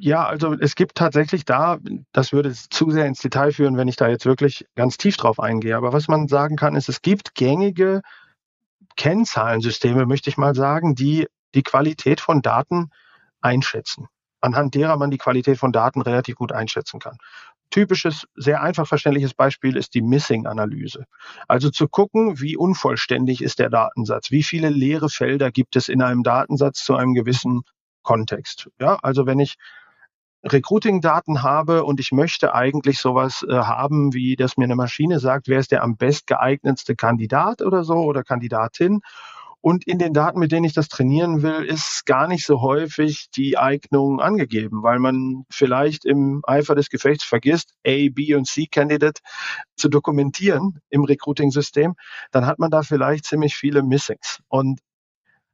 Ja, 0.01 0.25
also 0.25 0.53
es 0.53 0.75
gibt 0.75 0.95
tatsächlich 0.95 1.43
da, 1.43 1.77
das 2.13 2.31
würde 2.31 2.53
zu 2.53 2.89
sehr 2.89 3.05
ins 3.05 3.19
Detail 3.19 3.51
führen, 3.51 3.75
wenn 3.75 3.89
ich 3.89 3.97
da 3.97 4.07
jetzt 4.07 4.25
wirklich 4.25 4.65
ganz 4.75 4.97
tief 4.97 5.17
drauf 5.17 5.41
eingehe. 5.41 5.75
Aber 5.75 5.91
was 5.91 6.07
man 6.07 6.29
sagen 6.29 6.55
kann, 6.55 6.75
ist, 6.75 6.87
es 6.87 7.01
gibt 7.01 7.35
gängige 7.35 8.01
Kennzahlensysteme, 8.95 10.05
möchte 10.05 10.29
ich 10.29 10.37
mal 10.37 10.55
sagen, 10.55 10.95
die 10.95 11.27
die 11.53 11.63
Qualität 11.63 12.21
von 12.21 12.41
Daten 12.41 12.91
einschätzen, 13.41 14.07
anhand 14.41 14.75
derer 14.75 14.97
man 14.97 15.11
die 15.11 15.17
Qualität 15.17 15.57
von 15.57 15.71
Daten 15.71 16.01
relativ 16.01 16.35
gut 16.35 16.51
einschätzen 16.51 16.99
kann 16.99 17.17
typisches, 17.69 18.27
sehr 18.35 18.61
einfach 18.61 18.87
verständliches 18.87 19.33
Beispiel 19.33 19.77
ist 19.77 19.93
die 19.93 20.01
Missing-Analyse. 20.01 21.05
Also 21.47 21.69
zu 21.69 21.87
gucken, 21.87 22.39
wie 22.39 22.57
unvollständig 22.57 23.41
ist 23.41 23.59
der 23.59 23.69
Datensatz, 23.69 24.31
wie 24.31 24.43
viele 24.43 24.69
leere 24.69 25.09
Felder 25.09 25.51
gibt 25.51 25.75
es 25.75 25.89
in 25.89 26.01
einem 26.01 26.23
Datensatz 26.23 26.83
zu 26.83 26.95
einem 26.95 27.13
gewissen 27.13 27.61
Kontext. 28.01 28.69
Ja, 28.79 28.97
also 29.01 29.25
wenn 29.25 29.39
ich 29.39 29.55
Recruiting-Daten 30.43 31.43
habe 31.43 31.83
und 31.83 31.99
ich 31.99 32.13
möchte 32.13 32.53
eigentlich 32.55 32.99
sowas 32.99 33.45
äh, 33.47 33.53
haben, 33.53 34.13
wie 34.13 34.37
dass 34.37 34.55
mir 34.55 34.63
eine 34.63 34.77
Maschine 34.77 35.19
sagt, 35.19 35.49
wer 35.49 35.59
ist 35.59 35.71
der 35.71 35.83
am 35.83 35.97
best 35.97 36.27
geeignetste 36.27 36.95
Kandidat 36.95 37.61
oder 37.61 37.83
so 37.83 37.95
oder 37.95 38.23
Kandidatin 38.23 39.01
und 39.61 39.85
in 39.87 39.99
den 39.99 40.13
Daten, 40.13 40.39
mit 40.39 40.51
denen 40.51 40.65
ich 40.65 40.73
das 40.73 40.87
trainieren 40.87 41.41
will, 41.41 41.65
ist 41.65 42.05
gar 42.05 42.27
nicht 42.27 42.45
so 42.45 42.61
häufig 42.61 43.29
die 43.35 43.57
Eignung 43.57 44.21
angegeben, 44.21 44.83
weil 44.83 44.99
man 44.99 45.43
vielleicht 45.51 46.05
im 46.05 46.41
Eifer 46.47 46.75
des 46.75 46.89
Gefechts 46.89 47.25
vergisst, 47.25 47.73
A, 47.85 48.07
B 48.11 48.35
und 48.35 48.47
C 48.47 48.67
Candidate 48.67 49.21
zu 49.75 49.89
dokumentieren 49.89 50.79
im 50.89 51.03
Recruiting-System. 51.03 51.95
Dann 52.31 52.45
hat 52.45 52.59
man 52.59 52.71
da 52.71 52.83
vielleicht 52.83 53.25
ziemlich 53.25 53.55
viele 53.55 53.83
Missings. 53.83 54.39
Und 54.47 54.79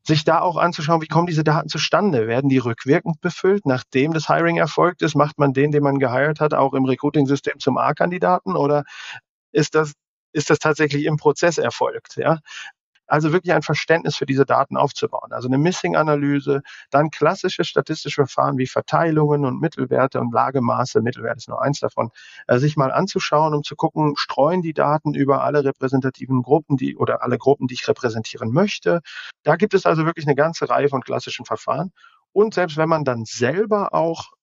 sich 0.07 0.23
da 0.23 0.41
auch 0.41 0.57
anzuschauen, 0.57 1.01
wie 1.01 1.07
kommen 1.07 1.25
diese 1.25 1.43
Daten 1.43 1.67
zustande? 1.67 2.27
Werden 2.27 2.49
die 2.49 2.59
rückwirkend 2.59 3.21
befüllt? 3.21 3.65
Nachdem 3.65 4.13
das 4.13 4.27
Hiring 4.27 4.57
erfolgt 4.57 5.01
ist, 5.01 5.15
macht 5.15 5.39
man 5.39 5.53
den, 5.53 5.71
den 5.71 5.81
man 5.81 5.97
geheiert 5.97 6.39
hat, 6.39 6.53
auch 6.53 6.73
im 6.73 6.85
Recruiting-System 6.85 7.59
zum 7.59 7.77
A-Kandidaten 7.79 8.55
oder 8.55 8.83
ist 9.51 9.73
das 9.73 9.93
ist 10.35 10.49
das 10.49 10.59
tatsächlich 10.59 11.05
im 11.05 11.15
Prozess 11.15 11.57
erfolgt. 11.57 12.17
Ja? 12.17 12.39
Also 13.07 13.31
wirklich 13.31 13.53
ein 13.53 13.61
Verständnis 13.61 14.15
für 14.15 14.25
diese 14.25 14.45
Daten 14.45 14.77
aufzubauen. 14.77 15.31
Also 15.31 15.47
eine 15.47 15.57
Missing-Analyse, 15.57 16.61
dann 16.89 17.09
klassische 17.09 17.63
statistische 17.63 18.25
Verfahren 18.25 18.57
wie 18.57 18.67
Verteilungen 18.67 19.45
und 19.45 19.59
Mittelwerte 19.59 20.19
und 20.19 20.33
Lagemaße, 20.33 21.01
Mittelwert 21.01 21.37
ist 21.37 21.49
nur 21.49 21.61
eins 21.61 21.79
davon, 21.79 22.09
äh, 22.47 22.57
sich 22.57 22.77
mal 22.77 22.91
anzuschauen, 22.91 23.53
um 23.53 23.63
zu 23.63 23.75
gucken, 23.75 24.15
streuen 24.17 24.61
die 24.61 24.73
Daten 24.73 25.13
über 25.13 25.43
alle 25.43 25.63
repräsentativen 25.63 26.41
Gruppen, 26.41 26.77
die 26.77 26.97
oder 26.97 27.23
alle 27.23 27.37
Gruppen, 27.37 27.67
die 27.67 27.75
ich 27.75 27.87
repräsentieren 27.87 28.51
möchte. 28.51 29.01
Da 29.43 29.55
gibt 29.55 29.73
es 29.73 29.85
also 29.85 30.05
wirklich 30.05 30.25
eine 30.27 30.35
ganze 30.35 30.69
Reihe 30.69 30.89
von 30.89 31.01
klassischen 31.01 31.45
Verfahren. 31.45 31.91
Und 32.31 32.53
selbst 32.53 32.77
wenn 32.77 32.89
man 32.89 33.05
dann 33.05 33.23
selber 33.25 33.93
auch 33.93 34.34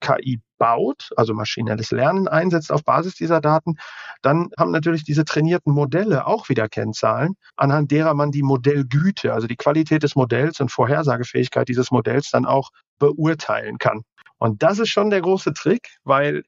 KI 0.00 0.40
baut, 0.58 1.10
also 1.16 1.34
maschinelles 1.34 1.90
Lernen 1.90 2.28
einsetzt 2.28 2.72
auf 2.72 2.84
Basis 2.84 3.14
dieser 3.14 3.40
Daten, 3.40 3.76
dann 4.22 4.50
haben 4.58 4.70
natürlich 4.70 5.04
diese 5.04 5.24
trainierten 5.24 5.72
Modelle 5.72 6.26
auch 6.26 6.48
wieder 6.48 6.68
Kennzahlen, 6.68 7.34
anhand 7.56 7.90
derer 7.90 8.14
man 8.14 8.30
die 8.30 8.42
Modellgüte, 8.42 9.32
also 9.32 9.46
die 9.46 9.56
Qualität 9.56 10.02
des 10.02 10.16
Modells 10.16 10.60
und 10.60 10.70
Vorhersagefähigkeit 10.70 11.68
dieses 11.68 11.90
Modells 11.90 12.30
dann 12.30 12.46
auch 12.46 12.70
beurteilen 12.98 13.78
kann. 13.78 14.02
Und 14.38 14.62
das 14.62 14.78
ist 14.78 14.90
schon 14.90 15.10
der 15.10 15.20
große 15.22 15.54
Trick, 15.54 15.88
weil 16.04 16.42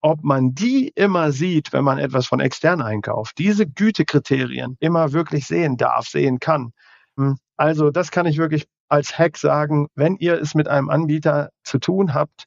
ob 0.00 0.22
man 0.22 0.54
die 0.54 0.92
immer 0.94 1.32
sieht, 1.32 1.72
wenn 1.72 1.84
man 1.84 1.98
etwas 1.98 2.26
von 2.26 2.40
extern 2.40 2.82
einkauft, 2.82 3.38
diese 3.38 3.66
Gütekriterien 3.66 4.76
immer 4.78 5.12
wirklich 5.12 5.46
sehen 5.46 5.76
darf, 5.76 6.06
sehen 6.06 6.38
kann. 6.38 6.72
Hm, 7.16 7.36
also 7.56 7.90
das 7.90 8.10
kann 8.12 8.26
ich 8.26 8.38
wirklich 8.38 8.68
als 8.88 9.18
Hack 9.18 9.36
sagen, 9.36 9.88
wenn 9.94 10.16
ihr 10.16 10.40
es 10.40 10.54
mit 10.54 10.68
einem 10.68 10.88
Anbieter 10.88 11.50
zu 11.64 11.78
tun 11.78 12.14
habt, 12.14 12.44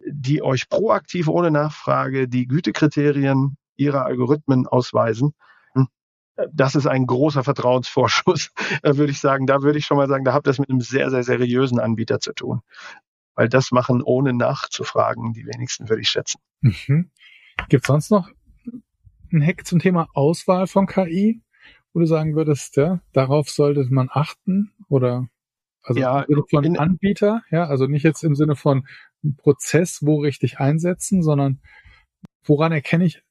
die 0.00 0.42
euch 0.42 0.68
proaktiv 0.68 1.28
ohne 1.28 1.50
Nachfrage 1.50 2.28
die 2.28 2.46
Gütekriterien 2.46 3.56
ihrer 3.76 4.04
Algorithmen 4.04 4.66
ausweisen. 4.66 5.34
Hm, 5.74 5.88
das 6.52 6.74
ist 6.74 6.86
ein 6.86 7.06
großer 7.06 7.44
Vertrauensvorschuss, 7.44 8.50
würde 8.82 9.10
ich 9.10 9.20
sagen. 9.20 9.46
Da 9.46 9.62
würde 9.62 9.78
ich 9.78 9.86
schon 9.86 9.96
mal 9.96 10.08
sagen, 10.08 10.24
da 10.24 10.32
habt 10.32 10.46
ihr 10.46 10.50
es 10.50 10.58
mit 10.58 10.70
einem 10.70 10.80
sehr, 10.80 11.10
sehr 11.10 11.22
seriösen 11.22 11.80
Anbieter 11.80 12.20
zu 12.20 12.32
tun. 12.32 12.60
Weil 13.34 13.48
das 13.48 13.70
machen 13.70 14.02
ohne 14.02 14.32
nachzufragen 14.32 15.32
die 15.32 15.46
wenigsten, 15.46 15.88
würde 15.88 16.02
ich 16.02 16.08
schätzen. 16.08 16.40
Mhm. 16.60 17.10
Gibt 17.68 17.84
es 17.84 17.86
sonst 17.86 18.10
noch 18.10 18.28
einen 19.32 19.46
Hack 19.46 19.66
zum 19.66 19.78
Thema 19.78 20.08
Auswahl 20.14 20.66
von 20.66 20.86
KI, 20.86 21.42
wo 21.92 22.00
du 22.00 22.06
sagen 22.06 22.34
würdest, 22.34 22.76
ja, 22.76 23.00
darauf 23.12 23.48
sollte 23.48 23.86
man 23.90 24.08
achten 24.10 24.72
oder 24.88 25.28
also 25.82 26.00
ja, 26.00 26.26
von 26.50 26.64
in, 26.64 26.78
Anbieter, 26.78 27.42
ja, 27.50 27.64
also 27.64 27.86
nicht 27.86 28.02
jetzt 28.02 28.22
im 28.22 28.34
Sinne 28.34 28.56
von 28.56 28.86
Prozess, 29.36 30.00
wo 30.02 30.20
richtig 30.20 30.60
einsetzen, 30.60 31.22
sondern 31.22 31.60
woran 32.44 32.72
erkenne 32.72 33.04
ich 33.04 33.22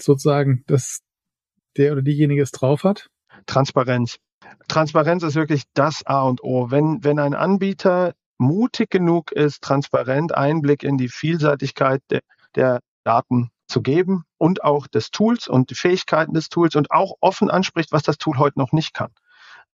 sozusagen, 0.00 0.64
dass 0.66 1.00
der 1.76 1.92
oder 1.92 2.02
diejenige 2.02 2.42
es 2.42 2.50
drauf 2.50 2.84
hat? 2.84 3.08
Transparenz. 3.46 4.18
Transparenz 4.68 5.22
ist 5.22 5.34
wirklich 5.34 5.64
das 5.74 6.04
A 6.06 6.22
und 6.22 6.42
O. 6.42 6.70
Wenn, 6.70 7.02
wenn 7.02 7.18
ein 7.18 7.34
Anbieter 7.34 8.14
mutig 8.38 8.90
genug 8.90 9.32
ist, 9.32 9.62
transparent 9.62 10.34
Einblick 10.34 10.82
in 10.82 10.98
die 10.98 11.08
Vielseitigkeit 11.08 12.02
der, 12.10 12.20
der 12.54 12.80
Daten 13.04 13.50
zu 13.68 13.82
geben 13.82 14.24
und 14.38 14.62
auch 14.62 14.86
des 14.86 15.10
Tools 15.10 15.48
und 15.48 15.70
die 15.70 15.74
Fähigkeiten 15.74 16.34
des 16.34 16.48
Tools 16.48 16.76
und 16.76 16.90
auch 16.90 17.14
offen 17.20 17.50
anspricht, 17.50 17.92
was 17.92 18.02
das 18.02 18.18
Tool 18.18 18.38
heute 18.38 18.58
noch 18.58 18.72
nicht 18.72 18.94
kann. 18.94 19.12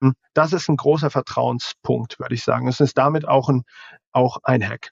Hm, 0.02 0.14
das 0.34 0.52
ist 0.52 0.68
ein 0.68 0.76
großer 0.76 1.10
Vertrauenspunkt, 1.10 2.18
würde 2.18 2.34
ich 2.34 2.42
sagen. 2.42 2.68
Es 2.68 2.80
ist 2.80 2.98
damit 2.98 3.26
auch 3.26 3.48
ein, 3.48 3.62
auch 4.12 4.38
ein 4.42 4.66
Hack. 4.66 4.90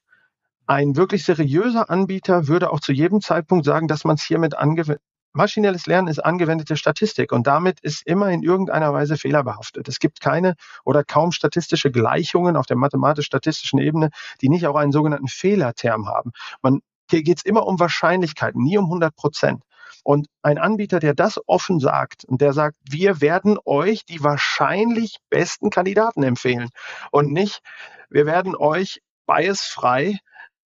Ein 0.66 0.96
wirklich 0.96 1.24
seriöser 1.24 1.90
Anbieter 1.90 2.46
würde 2.46 2.70
auch 2.70 2.80
zu 2.80 2.92
jedem 2.92 3.20
Zeitpunkt 3.20 3.64
sagen, 3.64 3.88
dass 3.88 4.04
man 4.04 4.14
es 4.14 4.22
hiermit 4.22 4.56
angewendet 4.56 5.02
Maschinelles 5.32 5.86
Lernen 5.86 6.08
ist 6.08 6.18
angewendete 6.18 6.76
Statistik 6.76 7.30
und 7.30 7.46
damit 7.46 7.78
ist 7.80 8.04
immer 8.04 8.30
in 8.30 8.42
irgendeiner 8.42 8.92
Weise 8.92 9.16
fehlerbehaftet. 9.16 9.86
Es 9.86 10.00
gibt 10.00 10.20
keine 10.20 10.56
oder 10.84 11.04
kaum 11.04 11.30
statistische 11.30 11.92
Gleichungen 11.92 12.56
auf 12.56 12.66
der 12.66 12.76
mathematisch-statistischen 12.76 13.78
Ebene, 13.78 14.10
die 14.40 14.48
nicht 14.48 14.66
auch 14.66 14.74
einen 14.74 14.90
sogenannten 14.90 15.28
Fehlerterm 15.28 16.08
haben. 16.08 16.32
Man, 16.62 16.80
hier 17.10 17.22
geht 17.22 17.38
es 17.38 17.44
immer 17.44 17.66
um 17.66 17.78
Wahrscheinlichkeiten, 17.78 18.60
nie 18.60 18.76
um 18.76 18.86
100 18.86 19.14
Prozent. 19.14 19.62
Und 20.04 20.26
ein 20.42 20.58
Anbieter, 20.58 21.00
der 21.00 21.14
das 21.14 21.40
offen 21.46 21.80
sagt 21.80 22.24
und 22.24 22.40
der 22.40 22.52
sagt, 22.52 22.76
wir 22.88 23.20
werden 23.20 23.58
euch 23.64 24.04
die 24.04 24.22
wahrscheinlich 24.22 25.16
besten 25.28 25.70
Kandidaten 25.70 26.22
empfehlen 26.22 26.70
und 27.10 27.32
nicht, 27.32 27.60
wir 28.08 28.26
werden 28.26 28.56
euch 28.56 29.00
biasfrei 29.26 30.18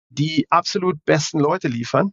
die 0.09 0.47
absolut 0.49 1.03
besten 1.05 1.39
Leute 1.39 1.67
liefern. 1.67 2.11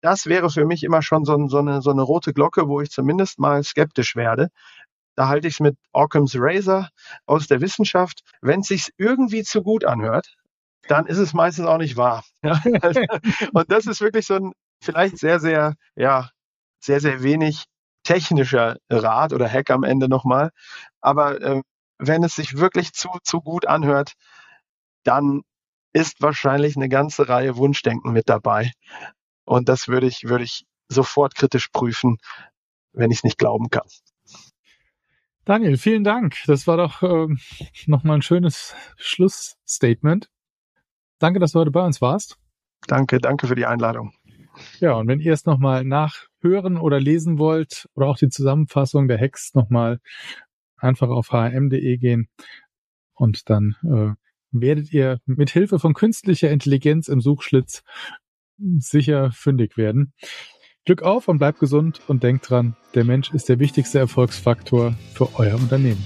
Das 0.00 0.26
wäre 0.26 0.50
für 0.50 0.64
mich 0.64 0.82
immer 0.82 1.02
schon 1.02 1.24
so, 1.24 1.48
so, 1.48 1.58
eine, 1.58 1.82
so 1.82 1.90
eine 1.90 2.02
rote 2.02 2.32
Glocke, 2.32 2.68
wo 2.68 2.80
ich 2.80 2.90
zumindest 2.90 3.38
mal 3.38 3.62
skeptisch 3.62 4.16
werde. 4.16 4.48
Da 5.14 5.28
halte 5.28 5.46
ich 5.46 5.54
es 5.54 5.60
mit 5.60 5.76
Occam's 5.92 6.34
Razor 6.36 6.88
aus 7.26 7.46
der 7.46 7.60
Wissenschaft. 7.60 8.22
Wenn 8.40 8.60
es 8.60 8.68
sich 8.68 8.90
irgendwie 8.96 9.42
zu 9.42 9.62
gut 9.62 9.84
anhört, 9.84 10.34
dann 10.88 11.06
ist 11.06 11.18
es 11.18 11.34
meistens 11.34 11.66
auch 11.66 11.78
nicht 11.78 11.96
wahr. 11.96 12.24
Und 13.52 13.70
das 13.70 13.86
ist 13.86 14.00
wirklich 14.00 14.26
so 14.26 14.34
ein, 14.34 14.52
vielleicht 14.82 15.18
sehr, 15.18 15.40
sehr, 15.40 15.74
ja, 15.96 16.30
sehr, 16.80 17.00
sehr 17.00 17.22
wenig 17.22 17.64
technischer 18.02 18.76
Rat 18.90 19.32
oder 19.32 19.48
Hack 19.48 19.70
am 19.70 19.84
Ende 19.84 20.08
nochmal. 20.08 20.50
Aber 21.00 21.40
äh, 21.40 21.62
wenn 21.98 22.24
es 22.24 22.34
sich 22.34 22.56
wirklich 22.56 22.92
zu, 22.92 23.08
zu 23.22 23.40
gut 23.40 23.66
anhört, 23.66 24.14
dann 25.04 25.42
ist 25.92 26.20
wahrscheinlich 26.20 26.76
eine 26.76 26.88
ganze 26.88 27.28
Reihe 27.28 27.56
Wunschdenken 27.56 28.12
mit 28.12 28.28
dabei. 28.28 28.72
Und 29.44 29.68
das 29.68 29.88
würde 29.88 30.06
ich, 30.06 30.24
würde 30.24 30.44
ich 30.44 30.64
sofort 30.88 31.34
kritisch 31.34 31.68
prüfen, 31.68 32.18
wenn 32.92 33.10
ich 33.10 33.18
es 33.18 33.24
nicht 33.24 33.38
glauben 33.38 33.70
kann. 33.70 33.86
Daniel, 35.44 35.76
vielen 35.76 36.04
Dank. 36.04 36.36
Das 36.46 36.66
war 36.66 36.76
doch 36.76 37.02
ähm, 37.02 37.38
nochmal 37.86 38.18
ein 38.18 38.22
schönes 38.22 38.74
Schlussstatement. 38.96 40.28
Danke, 41.18 41.40
dass 41.40 41.52
du 41.52 41.60
heute 41.60 41.70
bei 41.70 41.84
uns 41.84 42.00
warst. 42.00 42.38
Danke, 42.86 43.18
danke 43.18 43.46
für 43.46 43.54
die 43.54 43.66
Einladung. 43.66 44.12
Ja, 44.80 44.94
und 44.94 45.08
wenn 45.08 45.20
ihr 45.20 45.32
es 45.32 45.46
nochmal 45.46 45.84
nachhören 45.84 46.76
oder 46.76 47.00
lesen 47.00 47.38
wollt 47.38 47.88
oder 47.94 48.08
auch 48.08 48.18
die 48.18 48.28
Zusammenfassung 48.28 49.08
der 49.08 49.18
Hex 49.18 49.54
nochmal 49.54 50.00
einfach 50.76 51.08
auf 51.08 51.32
hm.de 51.32 51.96
gehen 51.98 52.28
und 53.14 53.48
dann 53.48 53.76
äh, 53.84 54.14
werdet 54.50 54.92
ihr 54.92 55.20
mit 55.24 55.50
Hilfe 55.50 55.78
von 55.78 55.94
künstlicher 55.94 56.50
Intelligenz 56.50 57.08
im 57.08 57.20
Suchschlitz 57.20 57.82
sicher 58.78 59.30
fündig 59.32 59.76
werden. 59.76 60.12
Glück 60.84 61.02
auf 61.02 61.28
und 61.28 61.38
bleibt 61.38 61.60
gesund 61.60 62.00
und 62.08 62.22
denkt 62.22 62.50
dran, 62.50 62.76
der 62.94 63.04
Mensch 63.04 63.32
ist 63.32 63.48
der 63.48 63.58
wichtigste 63.58 64.00
Erfolgsfaktor 64.00 64.96
für 65.14 65.38
euer 65.38 65.54
Unternehmen. 65.54 66.04